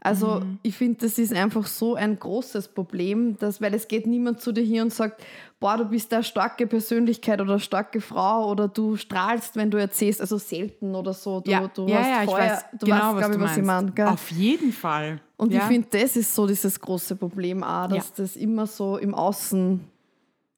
[0.02, 0.58] Also mhm.
[0.62, 4.50] ich finde, das ist einfach so ein großes Problem, dass, weil es geht niemand zu
[4.50, 5.22] dir hier und sagt,
[5.60, 10.22] boah, du bist eine starke Persönlichkeit oder starke Frau oder du strahlst, wenn du erzählst,
[10.22, 11.40] also selten oder so.
[11.40, 13.92] Du, ja, du ja, ja ich weiß du genau, weißt, was, ich, was ich meine.
[13.92, 14.06] Gell?
[14.06, 15.20] Auf jeden Fall.
[15.36, 15.60] Und ja.
[15.60, 18.14] ich finde, das ist so dieses große Problem auch, dass ja.
[18.16, 19.80] das immer so im Außen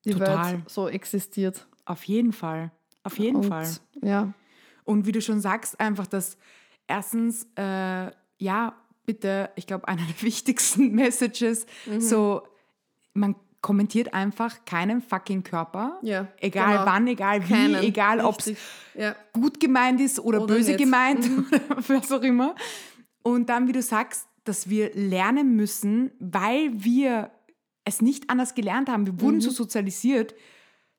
[0.04, 0.52] die Total.
[0.52, 1.66] Welt so existiert.
[1.84, 2.70] Auf jeden Fall.
[3.02, 3.68] Auf jeden und, Fall.
[4.02, 4.32] Ja.
[4.84, 6.36] Und wie du schon sagst, einfach, dass
[6.86, 8.74] erstens, äh, ja,
[9.06, 12.00] bitte, ich glaube, einer der wichtigsten Messages, mhm.
[12.00, 12.42] so,
[13.14, 15.98] man kommentiert einfach keinen fucking Körper.
[16.02, 16.86] Ja, egal genau.
[16.86, 17.82] wann, egal wie, keinen.
[17.82, 18.52] egal ob es
[18.94, 19.14] ja.
[19.32, 20.80] gut gemeint ist oder, oder böse nicht.
[20.80, 21.46] gemeint mhm.
[21.70, 22.56] oder was auch immer.
[23.22, 27.30] Und dann, wie du sagst, dass wir lernen müssen, weil wir
[27.84, 29.42] es nicht anders gelernt haben, wir wurden mhm.
[29.42, 30.34] so sozialisiert,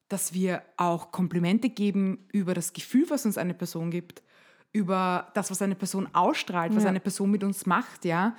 [0.07, 4.23] dass wir auch Komplimente geben über das Gefühl, was uns eine Person gibt,
[4.73, 6.89] über das, was eine Person ausstrahlt, was ja.
[6.89, 8.35] eine Person mit uns macht, ja.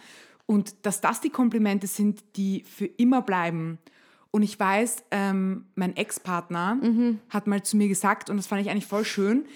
[0.46, 3.78] Und dass das die Komplimente sind, die für immer bleiben.
[4.30, 7.20] Und ich weiß, ähm, mein Ex-Partner mhm.
[7.30, 9.46] hat mal zu mir gesagt, und das fand ich eigentlich voll schön,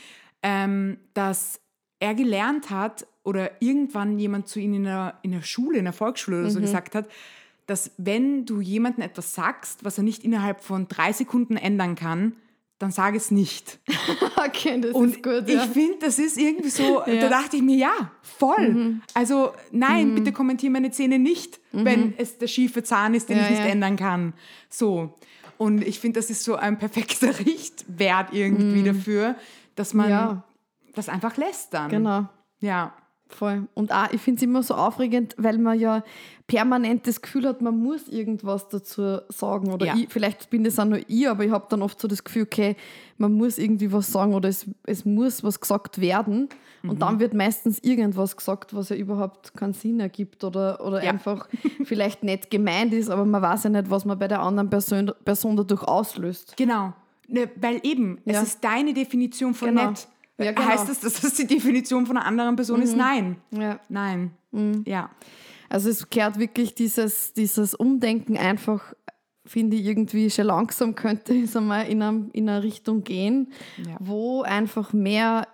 [0.42, 1.60] ähm, dass
[1.98, 5.92] er gelernt hat oder irgendwann jemand zu ihm in der, in der Schule, in der
[5.92, 6.52] Volksschule oder mhm.
[6.52, 7.08] so gesagt hat,
[7.66, 12.34] dass wenn du jemandem etwas sagst, was er nicht innerhalb von drei Sekunden ändern kann,
[12.78, 13.80] dann sag es nicht.
[14.36, 15.48] okay, das und ist gut.
[15.48, 15.64] Ja.
[15.64, 17.20] Ich finde, das ist irgendwie so, ja.
[17.20, 18.68] da dachte ich mir, ja, voll.
[18.68, 19.02] Mhm.
[19.14, 20.14] Also nein, mhm.
[20.16, 21.84] bitte kommentiere meine Zähne nicht, mhm.
[21.84, 24.34] wenn es der schiefe Zahn ist, den ja, ich nicht ändern kann.
[24.68, 25.14] So.
[25.56, 28.96] Und ich finde, das ist so ein perfekter Richtwert irgendwie mhm.
[28.96, 29.36] dafür,
[29.74, 30.42] dass man
[30.94, 31.90] das einfach lässt dann.
[31.90, 32.28] Genau.
[32.60, 32.94] Ja.
[33.28, 33.68] Voll.
[33.74, 36.02] Und auch, ich finde es immer so aufregend, weil man ja
[36.46, 39.70] permanent das Gefühl hat, man muss irgendwas dazu sagen.
[39.70, 39.94] Oder ja.
[39.96, 42.44] ich, vielleicht bin das auch nur ich, aber ich habe dann oft so das Gefühl,
[42.44, 42.76] okay,
[43.18, 46.48] man muss irgendwie was sagen oder es, es muss was gesagt werden.
[46.82, 46.90] Mhm.
[46.90, 51.10] Und dann wird meistens irgendwas gesagt, was ja überhaupt keinen Sinn ergibt oder, oder ja.
[51.10, 51.48] einfach
[51.84, 55.12] vielleicht nicht gemeint ist, aber man weiß ja nicht, was man bei der anderen Person,
[55.24, 56.56] Person dadurch auslöst.
[56.56, 56.94] Genau.
[57.28, 58.40] Ne, weil eben, ja.
[58.40, 59.90] es ist deine Definition von genau.
[59.90, 60.08] nett.
[60.38, 60.68] Ja, genau.
[60.68, 62.84] Heißt das, dass das die Definition von einer anderen Person mhm.
[62.84, 62.96] ist?
[62.96, 63.36] Nein.
[63.50, 63.80] Ja.
[63.88, 64.30] Nein.
[64.52, 64.84] Mhm.
[64.86, 65.10] Ja.
[65.68, 68.94] Also es kehrt wirklich dieses, dieses Umdenken einfach,
[69.44, 73.96] finde ich, irgendwie schon langsam könnte es einmal in, eine, in eine Richtung gehen, ja.
[74.00, 75.46] wo einfach mehr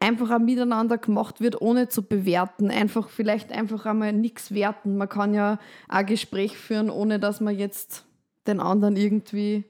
[0.00, 2.70] einfach auch miteinander gemacht wird, ohne zu bewerten.
[2.70, 4.96] Einfach vielleicht einfach einmal nichts werten.
[4.96, 8.04] Man kann ja ein Gespräch führen, ohne dass man jetzt
[8.46, 9.64] den anderen irgendwie.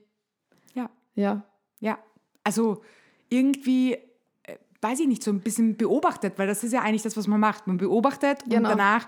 [0.74, 0.90] Ja.
[1.14, 1.44] Ja.
[1.80, 1.98] Ja.
[2.44, 2.82] Also
[3.30, 3.96] irgendwie
[4.80, 7.40] weiß ich nicht, so ein bisschen beobachtet, weil das ist ja eigentlich das, was man
[7.40, 7.66] macht.
[7.66, 8.56] Man beobachtet genau.
[8.56, 9.06] und danach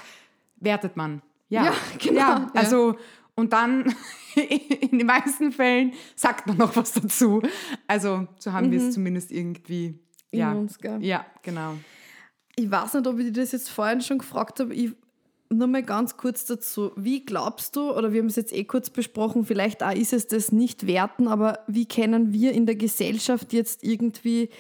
[0.56, 1.22] wertet man.
[1.48, 2.20] Ja, ja genau.
[2.20, 2.96] Ja, also,
[3.34, 3.94] und dann
[4.34, 7.42] in den meisten Fällen sagt man noch was dazu.
[7.86, 8.72] Also, so haben mhm.
[8.72, 8.92] wir es mhm.
[8.92, 9.98] zumindest irgendwie.
[10.32, 11.74] Ja, uns, ja, genau.
[12.54, 14.72] Ich weiß nicht, ob ich dir das jetzt vorhin schon gefragt habe.
[14.74, 14.92] Ich,
[15.48, 16.92] nur mal ganz kurz dazu.
[16.94, 20.28] Wie glaubst du, oder wir haben es jetzt eh kurz besprochen, vielleicht auch ist es
[20.28, 24.50] das nicht werten, aber wie können wir in der Gesellschaft jetzt irgendwie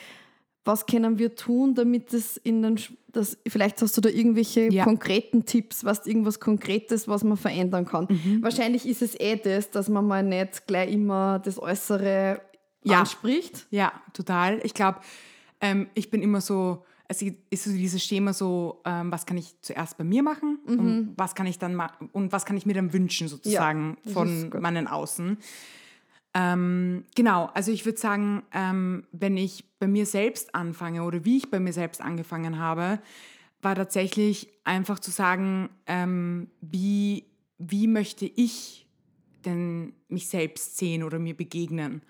[0.64, 4.84] was können wir tun, damit es in den, das, vielleicht hast du da irgendwelche ja.
[4.84, 8.06] konkreten Tipps, was irgendwas Konkretes, was man verändern kann.
[8.10, 8.42] Mhm.
[8.42, 12.40] Wahrscheinlich ist es eh das, dass man mal nicht gleich immer das Äußere
[12.82, 13.00] ja.
[13.00, 13.66] anspricht.
[13.70, 14.60] Ja, total.
[14.62, 15.00] Ich glaube,
[15.60, 19.54] ähm, ich bin immer so, es ist so dieses Schema so, ähm, was kann ich
[19.62, 20.78] zuerst bei mir machen mhm.
[20.78, 21.80] und was kann ich dann
[22.12, 25.38] und was kann ich mir dann wünschen sozusagen ja, von meinen Außen.
[26.32, 31.38] Ähm, genau, also ich würde sagen, ähm, wenn ich bei mir selbst anfange oder wie
[31.38, 33.00] ich bei mir selbst angefangen habe,
[33.62, 37.24] war tatsächlich einfach zu sagen, ähm, wie,
[37.58, 38.86] wie möchte ich
[39.44, 42.02] denn mich selbst sehen oder mir begegnen.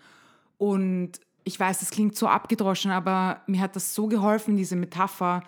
[0.59, 1.13] Und
[1.45, 5.43] ich weiß, das klingt so abgedroschen, aber mir hat das so geholfen, diese Metapher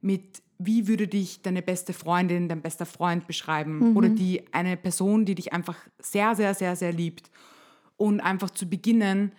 [0.00, 3.96] mit, wie würde dich deine beste Freundin, dein bester Freund beschreiben mhm.
[3.96, 7.30] oder die eine Person, die dich einfach sehr, sehr, sehr, sehr liebt
[7.98, 9.32] und einfach zu beginnen,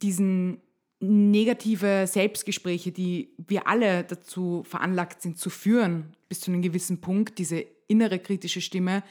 [0.00, 0.62] diesen
[1.00, 7.38] negative Selbstgespräche, die wir alle dazu veranlagt sind zu führen, bis zu einem gewissen Punkt,
[7.38, 9.02] diese innere kritische Stimme,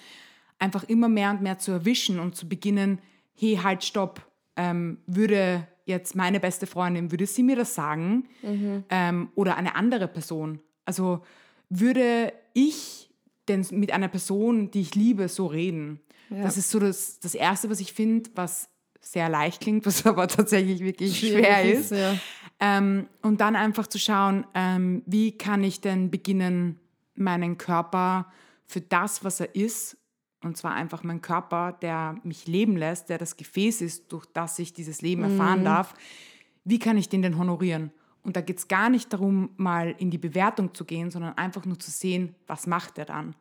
[0.58, 3.00] einfach immer mehr und mehr zu erwischen und zu beginnen,
[3.36, 8.28] hey, halt, stopp, ähm, würde jetzt meine beste Freundin, würde sie mir das sagen?
[8.42, 8.84] Mhm.
[8.90, 10.60] Ähm, oder eine andere Person?
[10.86, 11.22] Also
[11.70, 13.10] würde ich
[13.48, 16.00] denn mit einer Person, die ich liebe, so reden?
[16.32, 16.44] Ja.
[16.44, 18.70] Das ist so das, das Erste, was ich finde, was
[19.02, 21.92] sehr leicht klingt, was aber tatsächlich wirklich schwer ist.
[21.92, 22.16] ist ja.
[22.60, 26.80] ähm, und dann einfach zu schauen, ähm, wie kann ich denn beginnen,
[27.16, 28.32] meinen Körper
[28.66, 29.98] für das, was er ist,
[30.44, 34.58] und zwar einfach mein Körper, der mich leben lässt, der das Gefäß ist, durch das
[34.58, 35.66] ich dieses Leben erfahren mhm.
[35.66, 35.94] darf,
[36.64, 37.92] wie kann ich den denn honorieren?
[38.24, 41.66] Und da geht es gar nicht darum, mal in die Bewertung zu gehen, sondern einfach
[41.66, 43.36] nur zu sehen, was macht er dann?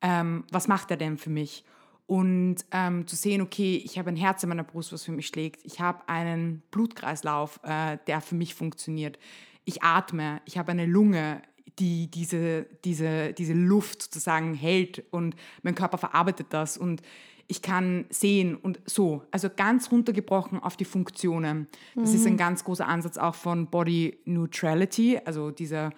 [0.00, 1.64] Ähm, was macht er denn für mich?
[2.08, 5.26] Und ähm, zu sehen, okay, ich habe ein Herz in meiner Brust, was für mich
[5.26, 5.60] schlägt.
[5.64, 9.18] Ich habe einen Blutkreislauf, äh, der für mich funktioniert.
[9.66, 10.40] Ich atme.
[10.46, 11.42] Ich habe eine Lunge,
[11.78, 17.02] die diese, diese, diese Luft sozusagen hält und mein Körper verarbeitet das und
[17.46, 19.22] ich kann sehen und so.
[19.30, 21.66] Also ganz runtergebrochen auf die Funktionen.
[21.94, 22.16] Das mhm.
[22.16, 22.38] ist ein mhm.
[22.38, 25.90] ganz großer Ansatz auch von Body Neutrality, also dieser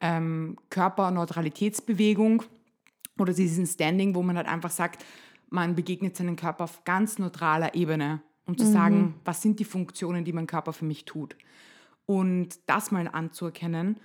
[0.00, 2.42] ähm, Körperneutralitätsbewegung
[3.18, 5.04] oder diesen Standing, wo man halt einfach sagt,
[5.50, 8.72] man begegnet seinem Körper auf ganz neutraler Ebene, um zu mhm.
[8.72, 11.36] sagen, was sind die Funktionen, die mein Körper für mich tut.
[12.06, 13.98] Und das mal anzuerkennen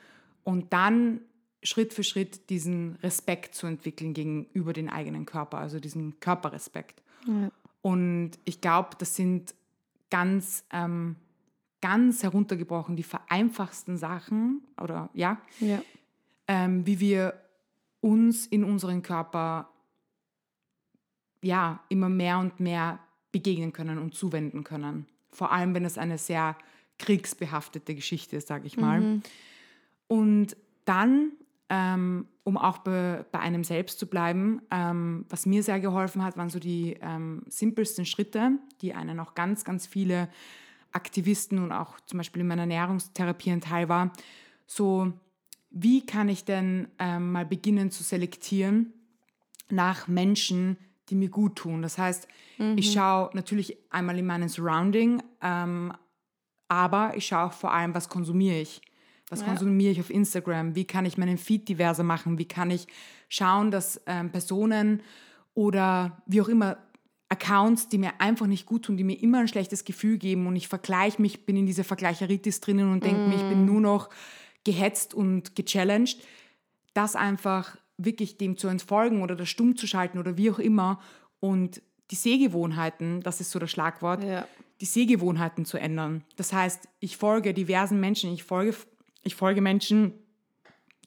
[0.43, 1.21] und dann
[1.63, 7.01] Schritt für Schritt diesen Respekt zu entwickeln gegenüber den eigenen Körper, also diesen Körperrespekt.
[7.25, 7.49] Ja.
[7.81, 9.55] Und ich glaube, das sind
[10.09, 11.15] ganz, ähm,
[11.81, 15.81] ganz heruntergebrochen die vereinfachsten Sachen oder ja, ja.
[16.47, 17.33] Ähm, wie wir
[18.01, 19.69] uns in unseren Körper
[21.43, 22.99] ja immer mehr und mehr
[23.31, 25.05] begegnen können und zuwenden können.
[25.31, 26.55] Vor allem, wenn es eine sehr
[26.99, 29.01] kriegsbehaftete Geschichte ist, sage ich mal.
[29.01, 29.23] Mhm.
[30.07, 31.31] Und dann,
[31.69, 36.37] ähm, um auch bei, bei, einem selbst zu bleiben, ähm, was mir sehr geholfen hat,
[36.37, 40.29] waren so die ähm, simpelsten Schritte, die einen auch ganz, ganz viele
[40.91, 44.13] Aktivisten und auch zum Beispiel in meiner Ernährungstherapie ein Teil war.
[44.67, 45.11] So,
[45.71, 48.93] wie kann ich denn ähm, mal beginnen zu selektieren
[49.69, 50.77] nach Menschen,
[51.13, 51.81] die mir gut tun.
[51.83, 52.77] Das heißt, mhm.
[52.77, 55.93] ich schaue natürlich einmal in meinen Surrounding, ähm,
[56.67, 58.81] aber ich schaue auch vor allem, was konsumiere ich.
[59.29, 59.47] Was ja.
[59.47, 60.75] konsumiere ich auf Instagram?
[60.75, 62.39] Wie kann ich meinen Feed diverser machen?
[62.39, 62.87] Wie kann ich
[63.29, 65.01] schauen, dass ähm, Personen
[65.53, 66.77] oder wie auch immer
[67.29, 70.55] Accounts, die mir einfach nicht gut tun, die mir immer ein schlechtes Gefühl geben und
[70.55, 73.29] ich vergleiche mich, bin in dieser Vergleicheritis drinnen und denke mm.
[73.29, 73.65] mir, ich bin mhm.
[73.65, 74.09] nur noch
[74.63, 76.23] gehetzt und gechallenged,
[76.93, 80.99] das einfach wirklich dem zu entfolgen oder das stumm zu schalten oder wie auch immer
[81.39, 84.47] und die Sehgewohnheiten, das ist so das Schlagwort, ja.
[84.81, 86.23] die Sehgewohnheiten zu ändern.
[86.35, 88.75] Das heißt, ich folge diversen Menschen, ich folge,
[89.23, 90.13] ich folge Menschen,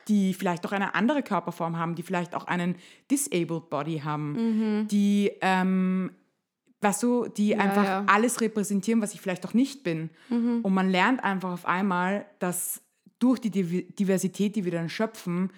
[0.08, 2.76] die vielleicht auch eine andere Körperform haben, die vielleicht auch einen
[3.10, 4.88] disabled Body haben, mhm.
[4.88, 6.12] die, ähm,
[6.80, 8.04] weißt du, die ja, einfach ja.
[8.06, 10.10] alles repräsentieren, was ich vielleicht auch nicht bin.
[10.28, 10.60] Mhm.
[10.62, 12.82] Und man lernt einfach auf einmal, dass
[13.18, 15.50] durch die Diversität, die wir dann schöpfen,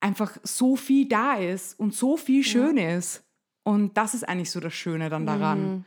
[0.00, 2.96] einfach so viel da ist und so viel schön ja.
[2.96, 3.22] ist.
[3.62, 5.62] Und das ist eigentlich so das Schöne dann daran.
[5.62, 5.84] Mhm.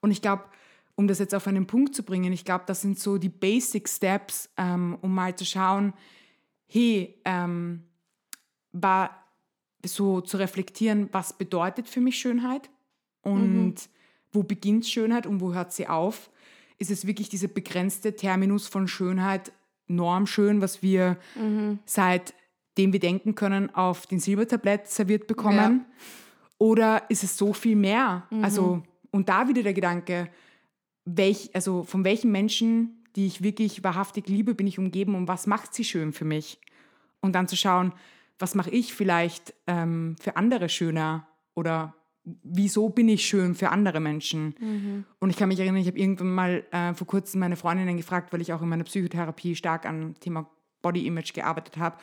[0.00, 0.44] Und ich glaube,
[0.94, 3.88] um das jetzt auf einen Punkt zu bringen, ich glaube, das sind so die Basic
[3.88, 5.92] Steps, ähm, um mal zu schauen,
[6.66, 7.82] hey, ähm,
[8.72, 9.24] war
[9.84, 12.70] so zu reflektieren, was bedeutet für mich Schönheit
[13.22, 13.74] und mhm.
[14.32, 16.30] wo beginnt Schönheit und wo hört sie auf?
[16.78, 19.52] Ist es wirklich dieser begrenzte Terminus von Schönheit,
[19.86, 21.78] normschön, was wir mhm.
[21.84, 22.34] seit
[22.78, 25.84] dem wir denken können, auf den Silbertablett serviert bekommen?
[25.86, 25.96] Ja.
[26.58, 28.26] Oder ist es so viel mehr?
[28.30, 28.44] Mhm.
[28.44, 30.28] Also, und da wieder der Gedanke,
[31.04, 35.46] welch, also von welchen Menschen, die ich wirklich wahrhaftig liebe, bin ich umgeben und was
[35.46, 36.60] macht sie schön für mich?
[37.20, 37.92] Und dann zu schauen,
[38.38, 41.94] was mache ich vielleicht ähm, für andere schöner oder
[42.42, 44.54] wieso bin ich schön für andere Menschen?
[44.58, 45.04] Mhm.
[45.20, 48.32] Und ich kann mich erinnern, ich habe irgendwann mal äh, vor kurzem meine Freundinnen gefragt,
[48.32, 50.50] weil ich auch in meiner Psychotherapie stark am Thema
[50.82, 51.96] Body Image gearbeitet habe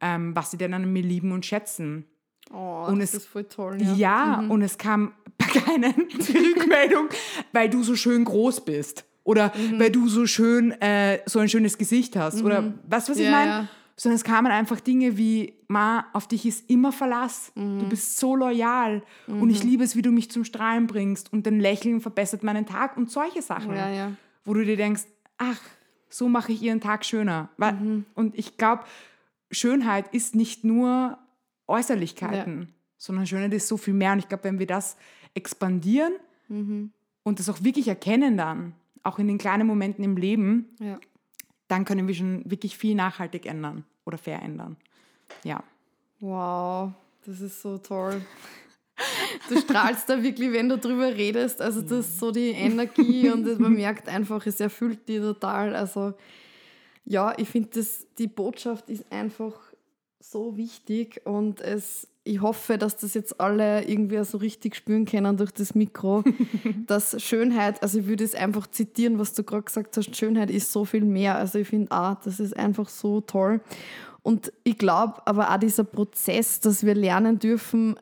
[0.00, 2.06] ähm, was sie denn an mir lieben und schätzen.
[2.52, 3.78] Oh, und das es, ist voll toll.
[3.80, 4.50] Ja, ja mhm.
[4.50, 7.08] und es kam keine Rückmeldung,
[7.52, 9.80] weil du so schön groß bist oder mhm.
[9.80, 12.46] weil du so schön äh, so ein schönes Gesicht hast mhm.
[12.46, 13.50] oder weißt du, was ich meine?
[13.50, 13.68] Ja.
[13.98, 17.50] Sondern es kamen einfach Dinge wie, Ma, auf dich ist immer Verlass.
[17.54, 17.88] Du mhm.
[17.88, 19.70] bist so loyal und ich mhm.
[19.70, 23.10] liebe es, wie du mich zum Strahlen bringst und dein Lächeln verbessert meinen Tag und
[23.10, 24.12] solche Sachen, ja,
[24.44, 25.04] wo du dir denkst,
[25.38, 25.60] ach,
[26.10, 27.48] so mache ich ihren Tag schöner.
[27.56, 28.04] Mhm.
[28.14, 28.84] Und ich glaube,
[29.50, 31.18] Schönheit ist nicht nur
[31.66, 32.66] Äußerlichkeiten, ja.
[32.96, 34.12] sondern Schönheit ist so viel mehr.
[34.12, 34.96] Und ich glaube, wenn wir das
[35.34, 36.12] expandieren
[36.48, 36.92] mhm.
[37.22, 40.98] und das auch wirklich erkennen dann, auch in den kleinen Momenten im Leben, ja.
[41.68, 44.76] dann können wir schon wirklich viel nachhaltig ändern oder verändern.
[45.44, 45.62] Ja.
[46.20, 46.92] Wow,
[47.24, 48.22] das ist so toll.
[49.48, 51.60] Du strahlst da wirklich, wenn du drüber redest.
[51.60, 55.76] Also das ist so die Energie und man merkt einfach, es erfüllt die total.
[55.76, 56.14] Also
[57.06, 57.80] ja, ich finde,
[58.18, 59.54] die Botschaft ist einfach
[60.20, 65.36] so wichtig und es, ich hoffe, dass das jetzt alle irgendwie so richtig spüren können
[65.36, 66.24] durch das Mikro,
[66.86, 70.72] dass Schönheit, also ich würde es einfach zitieren, was du gerade gesagt hast, Schönheit ist
[70.72, 71.36] so viel mehr.
[71.36, 73.60] Also ich finde auch, das ist einfach so toll.
[74.22, 77.96] Und ich glaube aber auch dieser Prozess, dass wir lernen dürfen,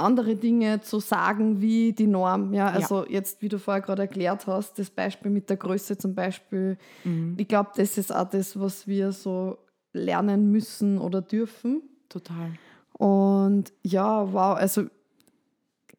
[0.00, 2.52] andere Dinge zu sagen wie die Norm.
[2.52, 3.10] Ja, also ja.
[3.10, 6.78] jetzt, wie du vorher gerade erklärt hast, das Beispiel mit der Größe zum Beispiel.
[7.04, 7.34] Mhm.
[7.38, 9.58] Ich glaube, das ist auch das, was wir so
[9.92, 11.82] lernen müssen oder dürfen.
[12.08, 12.52] Total.
[12.92, 14.86] Und ja, wow, also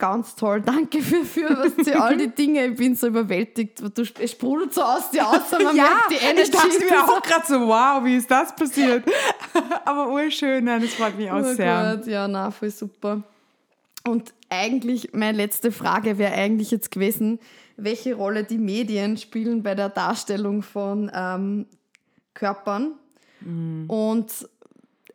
[0.02, 0.62] ganz toll.
[0.66, 2.66] Danke für, für was sie all die Dinge.
[2.66, 3.80] Ich bin so überwältigt.
[3.80, 6.41] Du, es sprudelt so aus dir aus, man ja, merkt die Energie.
[6.41, 9.06] Ich dachte mir auch gerade so, wow, wie ist das passiert?
[9.86, 11.97] Aber urschön, das freut mich auch oh sehr.
[11.97, 13.24] Gott, ja, na, voll super.
[14.08, 17.39] Und eigentlich, meine letzte Frage wäre eigentlich jetzt gewesen,
[17.78, 21.66] welche Rolle die Medien spielen bei der Darstellung von ähm,
[22.34, 22.93] Körpern.
[23.41, 23.86] Mhm.
[23.88, 24.47] Und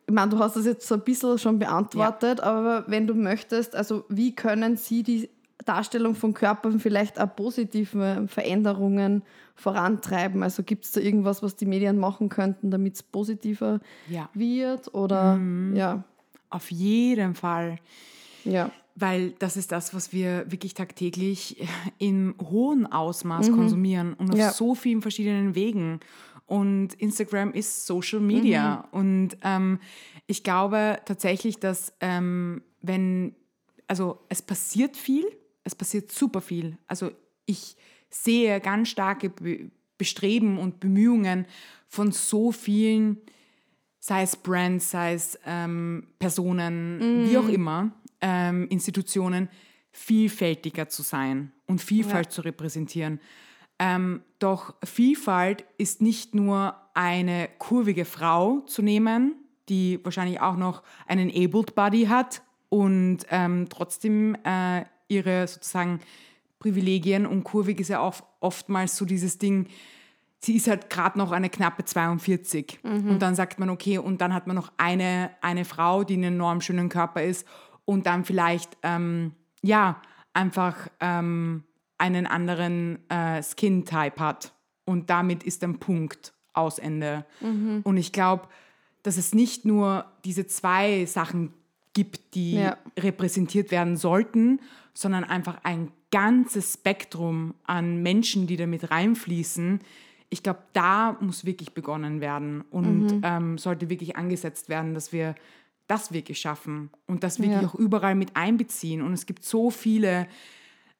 [0.07, 2.45] ich meine, du hast das jetzt so ein bisschen schon beantwortet, ja.
[2.45, 5.29] aber wenn du möchtest, also wie können sie die
[5.65, 9.23] Darstellung von Körpern vielleicht auch positive Veränderungen
[9.55, 10.43] vorantreiben?
[10.43, 14.29] Also gibt es da irgendwas, was die Medien machen könnten, damit es positiver ja.
[14.33, 14.93] wird?
[14.93, 15.75] Oder mhm.
[15.75, 16.03] ja.
[16.49, 17.77] Auf jeden Fall.
[18.47, 18.71] Ja.
[18.95, 21.63] Weil das ist das, was wir wirklich tagtäglich
[21.99, 23.55] im hohen Ausmaß mhm.
[23.55, 24.51] konsumieren und auf ja.
[24.51, 25.99] so vielen verschiedenen Wegen.
[26.47, 28.87] Und Instagram ist Social Media.
[28.91, 28.99] Mhm.
[28.99, 29.79] Und ähm,
[30.25, 33.35] ich glaube tatsächlich, dass ähm, wenn,
[33.87, 35.25] also es passiert viel,
[35.63, 36.77] es passiert super viel.
[36.87, 37.11] Also
[37.45, 37.75] ich
[38.09, 39.31] sehe ganz starke
[39.97, 41.45] Bestreben und Bemühungen
[41.87, 43.17] von so vielen,
[43.99, 47.29] sei es Brands, sei es ähm, Personen, mm.
[47.29, 47.53] wie auch mhm.
[47.53, 47.91] immer,
[48.21, 49.49] ähm, Institutionen,
[49.91, 52.31] vielfältiger zu sein und Vielfalt ja.
[52.31, 53.19] zu repräsentieren.
[53.79, 59.35] Ähm, doch Vielfalt ist nicht nur eine kurvige Frau zu nehmen,
[59.69, 65.99] die wahrscheinlich auch noch einen Abled Body hat und ähm, trotzdem äh, ihre sozusagen
[66.59, 69.67] Privilegien und kurvig ist ja auch oftmals so dieses Ding,
[70.39, 73.09] sie ist halt gerade noch eine knappe 42 mhm.
[73.09, 76.35] und dann sagt man, okay, und dann hat man noch eine, eine Frau, die einen
[76.35, 77.47] enorm schönen Körper ist
[77.87, 79.31] und dann vielleicht, ähm,
[79.63, 80.01] ja,
[80.33, 81.63] einfach ähm,
[81.97, 84.53] einen anderen äh, Skin-Type hat
[84.85, 87.25] und damit ist ein Punkt aus Ende.
[87.39, 87.81] Mhm.
[87.83, 88.49] Und ich glaube,
[89.03, 91.53] dass es nicht nur diese zwei Sachen
[91.93, 92.77] gibt, die ja.
[92.99, 94.59] repräsentiert werden sollten,
[94.93, 99.79] sondern einfach ein ganzes Spektrum an Menschen, die damit reinfließen.
[100.29, 103.21] Ich glaube, da muss wirklich begonnen werden und mhm.
[103.23, 105.35] ähm, sollte wirklich angesetzt werden, dass wir
[105.87, 107.67] das wirklich schaffen und das wirklich ja.
[107.67, 109.01] auch überall mit einbeziehen.
[109.01, 110.27] Und es gibt so viele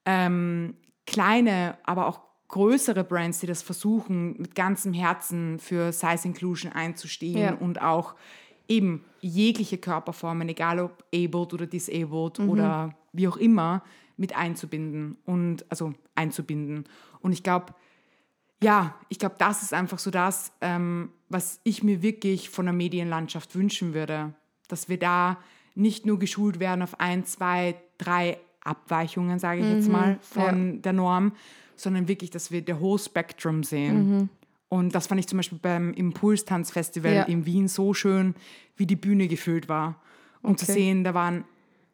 [0.05, 0.75] ähm,
[1.05, 7.37] kleine, aber auch größere Brands, die das versuchen, mit ganzem Herzen für Size Inclusion einzustehen
[7.37, 7.53] ja.
[7.53, 8.15] und auch
[8.69, 12.49] eben jegliche Körperformen, egal ob abled oder disabled mhm.
[12.49, 13.83] oder wie auch immer,
[14.15, 16.85] mit einzubinden und also einzubinden.
[17.19, 17.73] Und ich glaube,
[18.61, 22.73] ja, ich glaube, das ist einfach so das, ähm, was ich mir wirklich von der
[22.73, 24.33] Medienlandschaft wünschen würde,
[24.67, 25.37] dass wir da
[25.75, 30.75] nicht nur geschult werden auf ein, zwei, drei Abweichungen, sage ich mhm, jetzt mal, von
[30.75, 30.81] ja.
[30.81, 31.33] der Norm,
[31.75, 34.09] sondern wirklich, dass wir der whole Spectrum sehen.
[34.09, 34.29] Mhm.
[34.69, 37.23] Und das fand ich zum Beispiel beim Impulstanzfestival ja.
[37.23, 38.35] in Wien so schön,
[38.75, 40.01] wie die Bühne gefüllt war.
[40.41, 40.65] Und okay.
[40.65, 41.45] zu sehen, da waren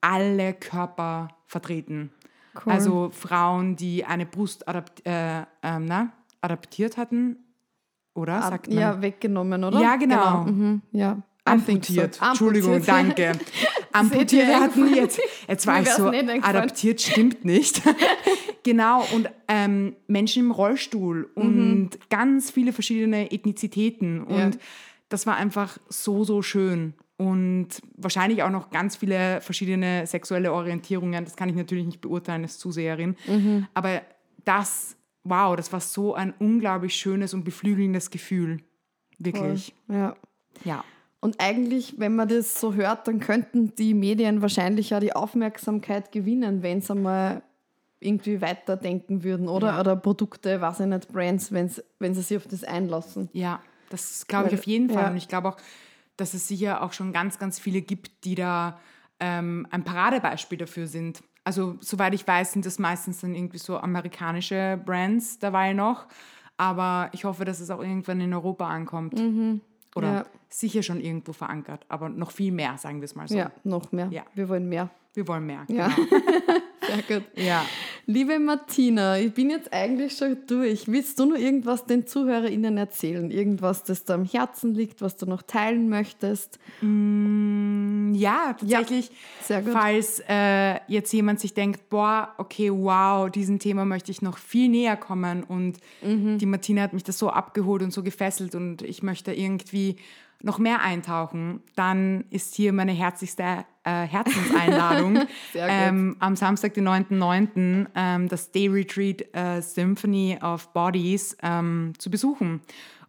[0.01, 2.11] alle Körper vertreten.
[2.55, 2.73] Cool.
[2.73, 5.43] Also Frauen, die eine Brust adapt, äh, äh,
[5.79, 6.11] na,
[6.41, 7.37] adaptiert hatten,
[8.13, 8.41] oder?
[8.41, 8.77] Sagt man?
[8.77, 9.79] Ja, weggenommen, oder?
[9.79, 10.43] Ja, genau.
[10.43, 10.51] genau.
[10.51, 10.81] Mhm.
[10.91, 11.21] Ja.
[11.45, 12.15] Amputiert.
[12.15, 12.25] So.
[12.25, 12.97] Entschuldigung, Amputiert.
[13.17, 13.31] danke.
[13.91, 15.19] Amputiert hatten jetzt.
[15.47, 17.81] Jetzt war ich so, adaptiert stimmt nicht.
[18.63, 21.89] genau, und ähm, Menschen im Rollstuhl und mhm.
[22.09, 24.23] ganz viele verschiedene Ethnizitäten.
[24.23, 24.61] Und ja.
[25.09, 27.67] das war einfach so, so schön und
[27.97, 31.23] wahrscheinlich auch noch ganz viele verschiedene sexuelle Orientierungen.
[31.23, 33.15] Das kann ich natürlich nicht beurteilen als Zuseherin.
[33.27, 33.67] Mhm.
[33.73, 34.01] Aber
[34.45, 38.61] das, wow, das war so ein unglaublich schönes und beflügelndes Gefühl.
[39.19, 39.73] Wirklich.
[39.87, 39.95] Voll.
[39.95, 40.15] Ja.
[40.63, 40.83] Ja.
[41.23, 46.11] Und eigentlich, wenn man das so hört, dann könnten die Medien wahrscheinlich ja die Aufmerksamkeit
[46.11, 47.43] gewinnen, wenn sie einmal
[48.01, 49.67] irgendwie weiterdenken würden, oder?
[49.67, 49.79] Ja.
[49.79, 53.29] Oder Produkte, weiß ich nicht, Brands, wenn sie sich auf das einlassen.
[53.31, 55.03] Ja, das glaube ich auf jeden Fall.
[55.03, 55.09] Ja.
[55.11, 55.57] Und ich glaube auch,
[56.17, 58.77] dass es sicher auch schon ganz, ganz viele gibt, die da
[59.21, 61.23] ähm, ein Paradebeispiel dafür sind.
[61.45, 66.07] Also soweit ich weiß, sind das meistens dann irgendwie so amerikanische Brands dabei noch.
[66.57, 69.17] Aber ich hoffe, dass es auch irgendwann in Europa ankommt.
[69.17, 69.61] Mhm.
[69.95, 70.25] Oder ja.
[70.49, 73.35] sicher schon irgendwo verankert, aber noch viel mehr, sagen wir es mal so.
[73.35, 74.07] Ja, noch mehr.
[74.11, 74.23] Ja.
[74.33, 74.89] Wir wollen mehr.
[75.13, 75.65] Wir wollen mehr.
[75.67, 75.89] Ja.
[75.89, 76.07] Genau.
[76.87, 77.27] Sehr gut.
[77.35, 77.65] Ja.
[78.05, 80.87] Liebe Martina, ich bin jetzt eigentlich schon durch.
[80.87, 83.29] Willst du noch irgendwas den ZuhörerInnen erzählen?
[83.31, 86.59] Irgendwas, das dir am Herzen liegt, was du noch teilen möchtest?
[86.81, 87.72] Mm,
[88.15, 89.09] ja, tatsächlich.
[89.09, 89.15] Ja.
[89.41, 89.73] Sehr gut.
[89.73, 94.69] Falls äh, jetzt jemand sich denkt, boah, okay, wow, diesem Thema möchte ich noch viel
[94.69, 96.37] näher kommen und mhm.
[96.37, 99.97] die Martina hat mich das so abgeholt und so gefesselt und ich möchte irgendwie
[100.43, 105.19] noch mehr eintauchen, dann ist hier meine herzlichste äh, Herzenseinladung
[105.55, 112.11] ähm, am Samstag, den 9.9., ähm, das Day Retreat äh, Symphony of Bodies ähm, zu
[112.11, 112.61] besuchen.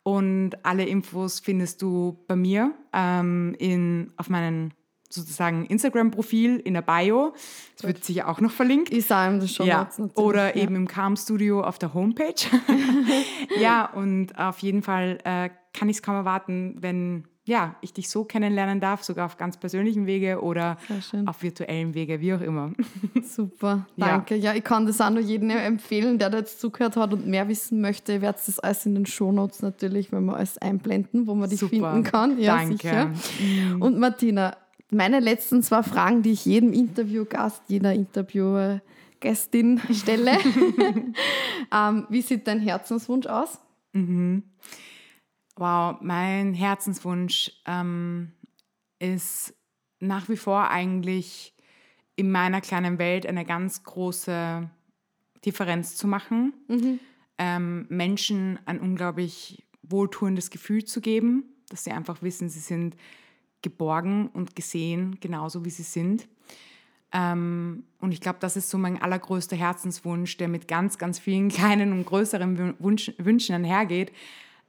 [0.04, 4.70] Und alle Infos findest du bei mir ähm, in, auf meinem
[5.14, 7.34] sozusagen Instagram-Profil in der Bio.
[7.76, 8.92] Das wird sicher auch noch verlinkt.
[8.92, 9.66] Ich sage das schon.
[9.66, 9.88] Ja.
[10.14, 10.62] Oder ja.
[10.62, 12.34] eben im Calm Studio auf der Homepage.
[13.60, 18.08] ja, und auf jeden Fall äh, kann ich es kaum erwarten, wenn ja, ich dich
[18.08, 20.78] so kennenlernen darf, sogar auf ganz persönlichem Wege oder
[21.26, 22.72] auf virtuellem Wege, wie auch immer.
[23.22, 24.36] Super, danke.
[24.36, 24.52] Ja.
[24.52, 24.58] ja.
[24.58, 27.82] ich kann das auch nur jedem empfehlen, der da jetzt zugehört hat und mehr wissen
[27.82, 28.14] möchte.
[28.14, 31.60] Ich werde das alles in den Shownotes natürlich, wenn wir alles einblenden, wo man dich
[31.60, 31.92] Super.
[31.92, 32.38] finden kann.
[32.38, 32.76] Ja, danke.
[32.76, 33.10] sicher.
[33.40, 33.82] Mhm.
[33.82, 34.56] Und Martina,
[34.94, 40.32] meine letzten zwei Fragen, die ich jedem Interviewgast, jeder Interviewgästin stelle.
[41.72, 43.60] ähm, wie sieht dein Herzenswunsch aus?
[43.92, 44.44] Mhm.
[45.56, 48.32] Wow, mein Herzenswunsch ähm,
[48.98, 49.54] ist
[50.00, 51.54] nach wie vor eigentlich
[52.16, 54.68] in meiner kleinen Welt eine ganz große
[55.44, 57.00] Differenz zu machen, mhm.
[57.38, 62.96] ähm, Menschen ein unglaublich wohltuendes Gefühl zu geben, dass sie einfach wissen, sie sind
[63.64, 66.28] geborgen und gesehen, genauso wie sie sind.
[67.12, 71.48] Ähm, und ich glaube, das ist so mein allergrößter Herzenswunsch, der mit ganz, ganz vielen
[71.50, 74.12] kleinen und größeren Wunsch, Wünschen einhergeht.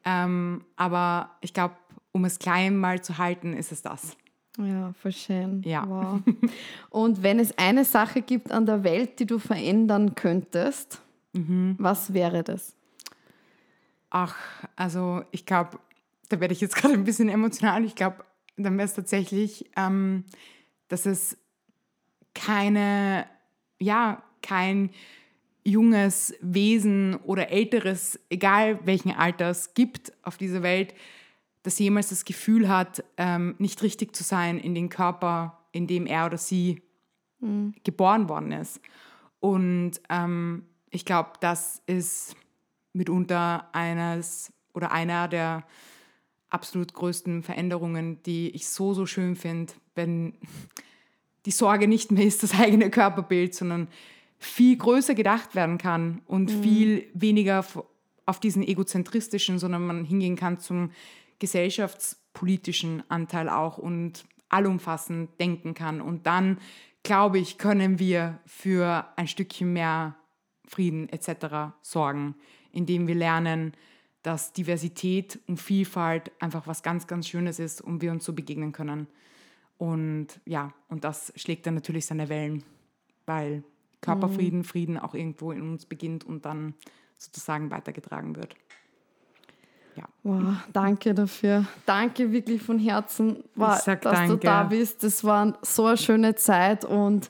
[0.06, 1.76] Ähm, aber ich glaube,
[2.12, 4.16] um es klein mal zu halten, ist es das.
[4.58, 5.62] Ja, voll schön.
[5.64, 5.86] Ja.
[5.88, 6.22] Wow.
[6.90, 11.02] Und wenn es eine Sache gibt an der Welt, die du verändern könntest,
[11.34, 11.76] mhm.
[11.78, 12.74] was wäre das?
[14.10, 14.38] Ach,
[14.78, 15.80] also ich glaube,
[16.30, 17.84] da werde ich jetzt gerade ein bisschen emotional.
[17.84, 18.24] Ich glaube,
[18.64, 20.24] dann wäre es tatsächlich, ähm,
[20.88, 21.38] dass es
[22.34, 23.26] keine,
[23.80, 24.92] ja, kein
[25.64, 30.94] junges Wesen oder älteres, egal welchen Alters, gibt auf dieser Welt,
[31.64, 36.06] das jemals das Gefühl hat, ähm, nicht richtig zu sein in den Körper, in dem
[36.06, 36.84] er oder sie
[37.40, 37.74] mhm.
[37.84, 38.80] geboren worden ist.
[39.40, 42.36] Und ähm, ich glaube, das ist
[42.94, 45.66] mitunter eines oder einer der
[46.56, 50.34] absolut größten Veränderungen, die ich so, so schön finde, wenn
[51.46, 53.88] die Sorge nicht mehr ist das eigene Körperbild, sondern
[54.40, 56.64] viel größer gedacht werden kann und mhm.
[56.64, 57.66] viel weniger
[58.26, 60.92] auf diesen egozentristischen, sondern man hingehen kann zum
[61.40, 66.02] gesellschaftspolitischen Anteil auch und allumfassend denken kann.
[66.02, 66.58] Und dann,
[67.04, 70.16] glaube ich, können wir für ein Stückchen mehr
[70.68, 71.76] Frieden etc.
[71.82, 72.36] sorgen,
[72.72, 73.74] indem wir lernen,
[74.26, 78.72] dass Diversität und Vielfalt einfach was ganz, ganz Schönes ist und wir uns so begegnen
[78.72, 79.06] können.
[79.78, 82.64] Und ja, und das schlägt dann natürlich seine Wellen,
[83.28, 83.64] weil
[84.02, 84.64] Körperfrieden, mhm.
[84.64, 86.74] Frieden auch irgendwo in uns beginnt und dann
[87.20, 88.56] sozusagen weitergetragen wird.
[89.96, 90.06] Ja.
[90.24, 91.66] Wow, danke dafür.
[91.86, 94.28] Danke wirklich von Herzen, wow, dass danke.
[94.30, 95.04] du da bist.
[95.04, 97.30] Das war so eine schöne Zeit und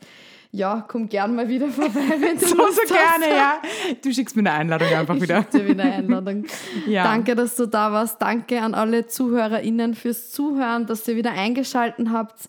[0.55, 3.61] ja, komm gern mal wieder vorbei, wenn du So, so gerne, ja.
[4.01, 5.39] Du schickst mir eine Einladung einfach ich wieder.
[5.39, 6.45] Ich dir wieder eine Einladung.
[6.87, 7.03] ja.
[7.03, 8.21] Danke, dass du da warst.
[8.21, 12.47] Danke an alle ZuhörerInnen fürs Zuhören, dass ihr wieder eingeschaltet habt.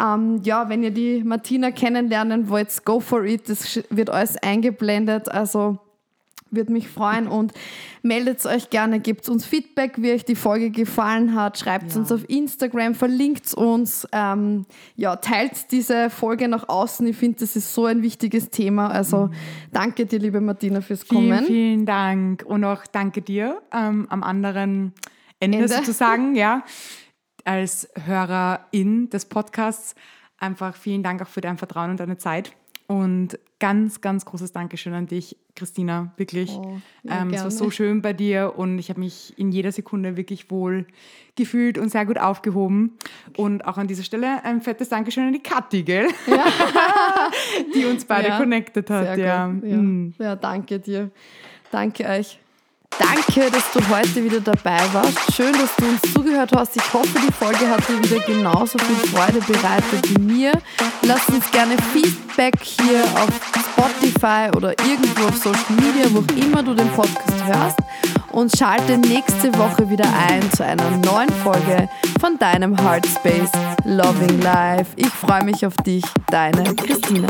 [0.00, 3.48] Ähm, ja, wenn ihr die Martina kennenlernen wollt, go for it.
[3.48, 5.28] Das wird alles eingeblendet.
[5.28, 5.78] Also
[6.56, 7.52] würde mich freuen und
[8.02, 11.98] meldet euch gerne, gebt uns Feedback, wie euch die Folge gefallen hat, schreibt ja.
[11.98, 17.06] uns auf Instagram, verlinkt uns, ähm, ja, teilt diese Folge nach außen.
[17.06, 18.88] Ich finde, das ist so ein wichtiges Thema.
[18.88, 19.34] Also mhm.
[19.72, 21.38] danke dir, liebe Martina, fürs Kommen.
[21.38, 24.92] Vielen, vielen Dank und auch danke dir ähm, am anderen
[25.40, 26.62] Ende, Ende sozusagen, ja,
[27.44, 29.94] als Hörerin des Podcasts.
[30.38, 32.52] Einfach vielen Dank auch für dein Vertrauen und deine Zeit.
[32.86, 36.50] Und ganz, ganz großes Dankeschön an dich, Christina, wirklich.
[36.50, 36.76] Oh,
[37.08, 40.50] ähm, es war so schön bei dir und ich habe mich in jeder Sekunde wirklich
[40.50, 40.86] wohl
[41.34, 42.98] gefühlt und sehr gut aufgehoben.
[43.38, 46.08] Und auch an dieser Stelle ein fettes Dankeschön an die Kathi, gell?
[46.26, 46.44] Ja.
[47.74, 49.16] die uns beide ja, connected hat.
[49.16, 49.48] Ja.
[49.48, 49.48] Ja.
[49.48, 50.14] Mm.
[50.18, 51.10] ja, danke dir.
[51.70, 52.38] Danke euch.
[52.98, 55.34] Danke, dass du heute wieder dabei warst.
[55.34, 56.76] Schön, dass du uns zugehört hast.
[56.76, 60.52] Ich hoffe, die Folge hat dir wieder genauso viel Freude bereitet wie mir.
[61.02, 63.28] Lass uns gerne Feedback hier auf
[63.72, 67.78] Spotify oder irgendwo auf Social Media, wo auch immer du den Podcast hörst.
[68.30, 71.88] Und schalte nächste Woche wieder ein zu einer neuen Folge
[72.20, 73.50] von deinem Heartspace
[73.84, 74.92] Loving Life.
[74.96, 77.28] Ich freue mich auf dich, deine Christina.